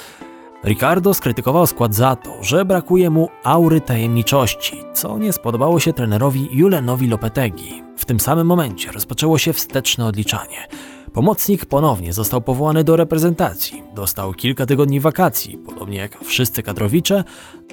Ricardo 0.66 1.14
skrytykował 1.14 1.66
skład 1.66 1.94
za 1.94 2.16
to, 2.16 2.30
że 2.42 2.64
brakuje 2.64 3.10
mu 3.10 3.28
aury 3.44 3.80
tajemniczości, 3.80 4.82
co 4.94 5.18
nie 5.18 5.32
spodobało 5.32 5.80
się 5.80 5.92
trenerowi 5.92 6.48
Julenowi 6.52 7.08
Lopetegi. 7.08 7.82
W 7.96 8.04
tym 8.04 8.20
samym 8.20 8.46
momencie 8.46 8.92
rozpoczęło 8.92 9.38
się 9.38 9.52
wsteczne 9.52 10.06
odliczanie. 10.06 10.68
Pomocnik 11.12 11.66
ponownie 11.66 12.12
został 12.12 12.40
powołany 12.40 12.84
do 12.84 12.96
reprezentacji. 12.96 13.82
Dostał 13.94 14.34
kilka 14.34 14.66
tygodni 14.66 15.00
wakacji, 15.00 15.58
podobnie 15.58 15.98
jak 15.98 16.24
wszyscy 16.24 16.62
kadrowicze, 16.62 17.24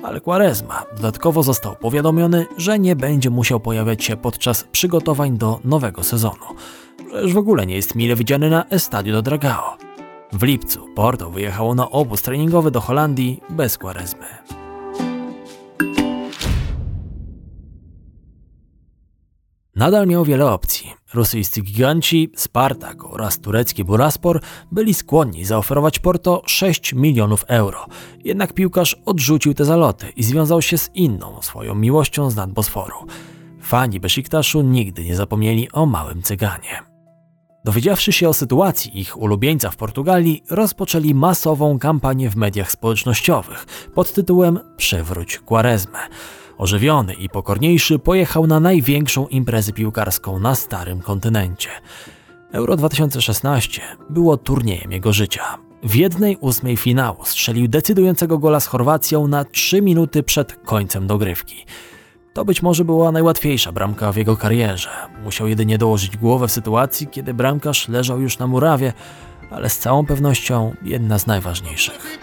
ale 0.03 0.21
Quaresma 0.21 0.83
dodatkowo 0.95 1.43
został 1.43 1.75
powiadomiony, 1.75 2.45
że 2.57 2.79
nie 2.79 2.95
będzie 2.95 3.29
musiał 3.29 3.59
pojawiać 3.59 4.03
się 4.03 4.17
podczas 4.17 4.63
przygotowań 4.63 5.37
do 5.37 5.59
nowego 5.63 6.03
sezonu. 6.03 6.45
Przecież 7.07 7.33
w 7.33 7.37
ogóle 7.37 7.65
nie 7.65 7.75
jest 7.75 7.95
mile 7.95 8.15
widziany 8.15 8.49
na 8.49 8.65
Estadio 8.65 9.13
do 9.13 9.21
Dragao. 9.21 9.92
W 10.33 10.43
lipcu 10.43 10.87
Porto 10.95 11.29
wyjechało 11.29 11.75
na 11.75 11.89
obóz 11.89 12.21
treningowy 12.21 12.71
do 12.71 12.81
Holandii 12.81 13.41
bez 13.49 13.77
Quaresmy. 13.77 14.25
Nadal 19.75 20.07
miał 20.07 20.25
wiele 20.25 20.51
opcji. 20.51 20.93
Rosyjscy 21.13 21.61
giganci, 21.61 22.31
Spartak 22.35 23.03
oraz 23.05 23.39
turecki 23.39 23.83
Buraspor 23.83 24.41
byli 24.71 24.93
skłonni 24.93 25.45
zaoferować 25.45 25.99
Porto 25.99 26.41
6 26.45 26.93
milionów 26.93 27.45
euro. 27.47 27.85
Jednak 28.23 28.53
piłkarz 28.53 28.95
odrzucił 29.05 29.53
te 29.53 29.65
zaloty 29.65 30.09
i 30.15 30.23
związał 30.23 30.61
się 30.61 30.77
z 30.77 30.89
inną 30.95 31.41
swoją 31.41 31.75
miłością 31.75 32.29
z 32.29 32.35
nadbosforu. 32.35 32.95
Fani 33.61 33.99
Besiktaszu 33.99 34.61
nigdy 34.61 35.03
nie 35.03 35.15
zapomnieli 35.15 35.71
o 35.71 35.85
małym 35.85 36.21
cyganie. 36.21 36.92
Dowiedziawszy 37.63 38.11
się 38.11 38.29
o 38.29 38.33
sytuacji 38.33 38.99
ich 38.99 39.21
ulubieńca 39.21 39.69
w 39.69 39.75
Portugalii, 39.75 40.43
rozpoczęli 40.49 41.13
masową 41.13 41.79
kampanię 41.79 42.29
w 42.29 42.35
mediach 42.35 42.71
społecznościowych 42.71 43.65
pod 43.93 44.13
tytułem 44.13 44.59
Przywróć 44.77 45.39
Quaresmę. 45.39 45.99
Ożywiony 46.57 47.13
i 47.13 47.29
pokorniejszy 47.29 47.99
pojechał 47.99 48.47
na 48.47 48.59
największą 48.59 49.27
imprezę 49.27 49.71
piłkarską 49.71 50.39
na 50.39 50.55
starym 50.55 51.01
kontynencie. 51.01 51.69
Euro 52.51 52.75
2016 52.75 53.81
było 54.09 54.37
turniejem 54.37 54.91
jego 54.91 55.13
życia. 55.13 55.57
W 55.83 55.95
jednej 55.95 56.37
ósmej 56.37 56.77
finału 56.77 57.25
strzelił 57.25 57.67
decydującego 57.67 58.37
gola 58.37 58.59
z 58.59 58.67
Chorwacją 58.67 59.27
na 59.27 59.45
3 59.45 59.81
minuty 59.81 60.23
przed 60.23 60.53
końcem 60.53 61.07
dogrywki. 61.07 61.65
To 62.33 62.45
być 62.45 62.61
może 62.61 62.85
była 62.85 63.11
najłatwiejsza 63.11 63.71
bramka 63.71 64.11
w 64.11 64.15
jego 64.15 64.37
karierze. 64.37 64.89
Musiał 65.23 65.47
jedynie 65.47 65.77
dołożyć 65.77 66.17
głowę 66.17 66.47
w 66.47 66.51
sytuacji, 66.51 67.07
kiedy 67.07 67.33
bramkarz 67.33 67.87
leżał 67.87 68.21
już 68.21 68.37
na 68.37 68.47
murawie, 68.47 68.93
ale 69.51 69.69
z 69.69 69.77
całą 69.77 70.05
pewnością 70.05 70.75
jedna 70.83 71.19
z 71.19 71.27
najważniejszych. 71.27 72.19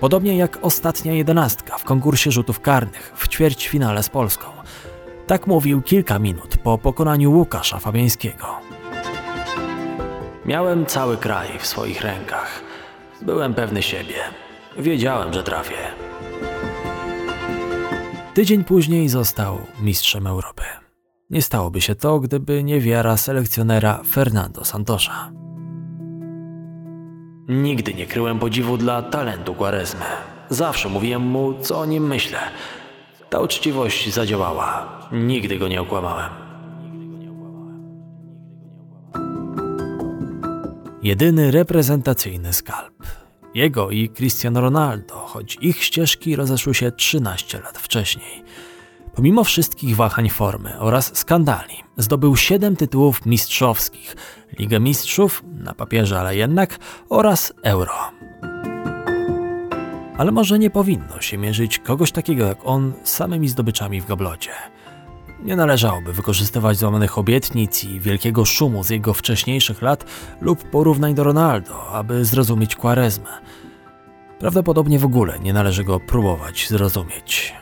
Podobnie 0.00 0.36
jak 0.36 0.58
ostatnia 0.62 1.12
jedenastka 1.12 1.78
w 1.78 1.84
konkursie 1.84 2.30
rzutów 2.30 2.60
karnych 2.60 3.12
w 3.16 3.28
ćwierćfinale 3.28 4.02
z 4.02 4.08
Polską. 4.08 4.57
Tak 5.28 5.46
mówił 5.46 5.82
kilka 5.82 6.18
minut 6.18 6.56
po 6.56 6.78
pokonaniu 6.78 7.32
Łukasza 7.32 7.78
Fabiańskiego. 7.78 8.46
Miałem 10.46 10.86
cały 10.86 11.16
kraj 11.16 11.48
w 11.58 11.66
swoich 11.66 12.00
rękach. 12.00 12.62
Byłem 13.22 13.54
pewny 13.54 13.82
siebie. 13.82 14.14
Wiedziałem, 14.78 15.32
że 15.32 15.42
trafię. 15.42 15.76
Tydzień 18.34 18.64
później 18.64 19.08
został 19.08 19.58
mistrzem 19.80 20.26
Europy. 20.26 20.62
Nie 21.30 21.42
stałoby 21.42 21.80
się 21.80 21.94
to, 21.94 22.20
gdyby 22.20 22.64
nie 22.64 22.80
wiara 22.80 23.16
selekcjonera 23.16 24.00
Fernando 24.10 24.64
Santosza. 24.64 25.30
Nigdy 27.48 27.94
nie 27.94 28.06
kryłem 28.06 28.38
podziwu 28.38 28.76
dla 28.76 29.02
talentu 29.02 29.54
Quaresmy. 29.54 30.04
Zawsze 30.50 30.88
mówiłem 30.88 31.22
mu, 31.22 31.54
co 31.62 31.80
o 31.80 31.86
nim 31.86 32.06
myślę. 32.06 32.38
Ta 33.30 33.40
uczciwość 33.40 34.14
zadziałała. 34.14 34.98
Nigdy 35.12 35.58
go 35.58 35.68
nie 35.68 35.80
okłamałem. 35.80 36.30
Jedyny 41.02 41.50
reprezentacyjny 41.50 42.52
skalp. 42.52 42.94
Jego 43.54 43.90
i 43.90 44.08
Cristiano 44.08 44.60
Ronaldo, 44.60 45.14
choć 45.14 45.58
ich 45.60 45.84
ścieżki 45.84 46.36
rozeszły 46.36 46.74
się 46.74 46.92
13 46.92 47.60
lat 47.60 47.78
wcześniej. 47.78 48.44
Pomimo 49.14 49.44
wszystkich 49.44 49.96
wahań 49.96 50.28
formy 50.28 50.78
oraz 50.78 51.16
skandali, 51.16 51.74
zdobył 51.96 52.36
7 52.36 52.76
tytułów 52.76 53.26
mistrzowskich, 53.26 54.16
Ligę 54.58 54.80
Mistrzów, 54.80 55.42
na 55.52 55.74
papierze 55.74 56.20
ale 56.20 56.36
jednak, 56.36 56.78
oraz 57.08 57.52
Euro. 57.62 57.94
Ale 60.18 60.32
może 60.32 60.58
nie 60.58 60.70
powinno 60.70 61.20
się 61.20 61.38
mierzyć 61.38 61.78
kogoś 61.78 62.12
takiego 62.12 62.46
jak 62.46 62.58
on 62.64 62.92
samymi 63.04 63.48
zdobyczami 63.48 64.00
w 64.00 64.06
gablocie. 64.06 64.50
Nie 65.42 65.56
należałoby 65.56 66.12
wykorzystywać 66.12 66.76
złamanych 66.76 67.18
obietnic 67.18 67.84
i 67.84 68.00
wielkiego 68.00 68.44
szumu 68.44 68.84
z 68.84 68.90
jego 68.90 69.14
wcześniejszych 69.14 69.82
lat 69.82 70.04
lub 70.40 70.70
porównań 70.70 71.14
do 71.14 71.24
Ronaldo, 71.24 71.88
aby 71.88 72.24
zrozumieć 72.24 72.76
Quaresmę. 72.76 73.30
Prawdopodobnie 74.38 74.98
w 74.98 75.04
ogóle 75.04 75.38
nie 75.38 75.52
należy 75.52 75.84
go 75.84 76.00
próbować 76.00 76.68
zrozumieć. 76.68 77.54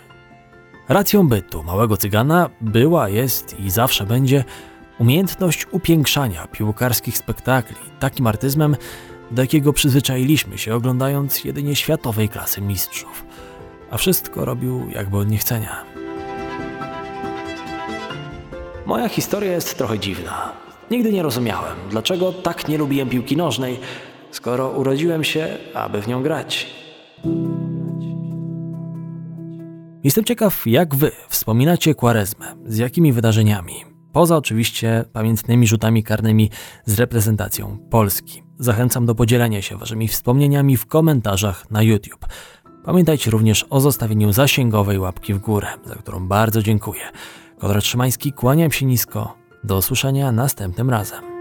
Racją 0.88 1.28
bytu 1.28 1.62
małego 1.62 1.96
cygana 1.96 2.50
była, 2.60 3.08
jest 3.08 3.60
i 3.60 3.70
zawsze 3.70 4.06
będzie 4.06 4.44
umiejętność 4.98 5.66
upiększania 5.70 6.46
piłkarskich 6.46 7.18
spektakli 7.18 7.76
takim 7.98 8.26
artyzmem, 8.26 8.76
do 9.30 9.42
jakiego 9.42 9.72
przyzwyczailiśmy 9.72 10.58
się 10.58 10.74
oglądając 10.74 11.44
jedynie 11.44 11.76
światowej 11.76 12.28
klasy 12.28 12.60
mistrzów. 12.60 13.24
A 13.90 13.96
wszystko 13.96 14.44
robił 14.44 14.90
jakby 14.90 15.16
od 15.18 15.28
niechcenia. 15.28 15.84
Moja 18.86 19.08
historia 19.08 19.52
jest 19.52 19.78
trochę 19.78 19.98
dziwna. 19.98 20.52
Nigdy 20.90 21.12
nie 21.12 21.22
rozumiałem, 21.22 21.76
dlaczego 21.90 22.32
tak 22.32 22.68
nie 22.68 22.78
lubiłem 22.78 23.08
piłki 23.08 23.36
nożnej, 23.36 23.78
skoro 24.30 24.70
urodziłem 24.70 25.24
się, 25.24 25.58
aby 25.74 26.02
w 26.02 26.08
nią 26.08 26.22
grać. 26.22 26.66
Jestem 30.04 30.24
ciekaw, 30.24 30.66
jak 30.66 30.94
wy 30.94 31.10
wspominacie 31.28 31.94
Quaresmę, 31.94 32.46
z 32.66 32.76
jakimi 32.76 33.12
wydarzeniami, 33.12 33.74
poza 34.12 34.36
oczywiście 34.36 35.04
pamiętnymi 35.12 35.66
rzutami 35.66 36.02
karnymi 36.04 36.50
z 36.84 36.98
reprezentacją 36.98 37.78
Polski. 37.90 38.45
Zachęcam 38.58 39.06
do 39.06 39.14
podzielenia 39.14 39.62
się 39.62 39.76
waszymi 39.76 40.08
wspomnieniami 40.08 40.76
w 40.76 40.86
komentarzach 40.86 41.70
na 41.70 41.82
YouTube. 41.82 42.26
Pamiętajcie 42.84 43.30
również 43.30 43.66
o 43.70 43.80
zostawieniu 43.80 44.32
zasięgowej 44.32 44.98
łapki 44.98 45.34
w 45.34 45.38
górę, 45.38 45.68
za 45.84 45.94
którą 45.94 46.28
bardzo 46.28 46.62
dziękuję. 46.62 47.02
Konrad 47.58 47.84
Szymański, 47.84 48.32
kłaniam 48.32 48.70
się 48.70 48.86
nisko. 48.86 49.34
Do 49.64 49.76
usłyszenia 49.76 50.32
następnym 50.32 50.90
razem. 50.90 51.35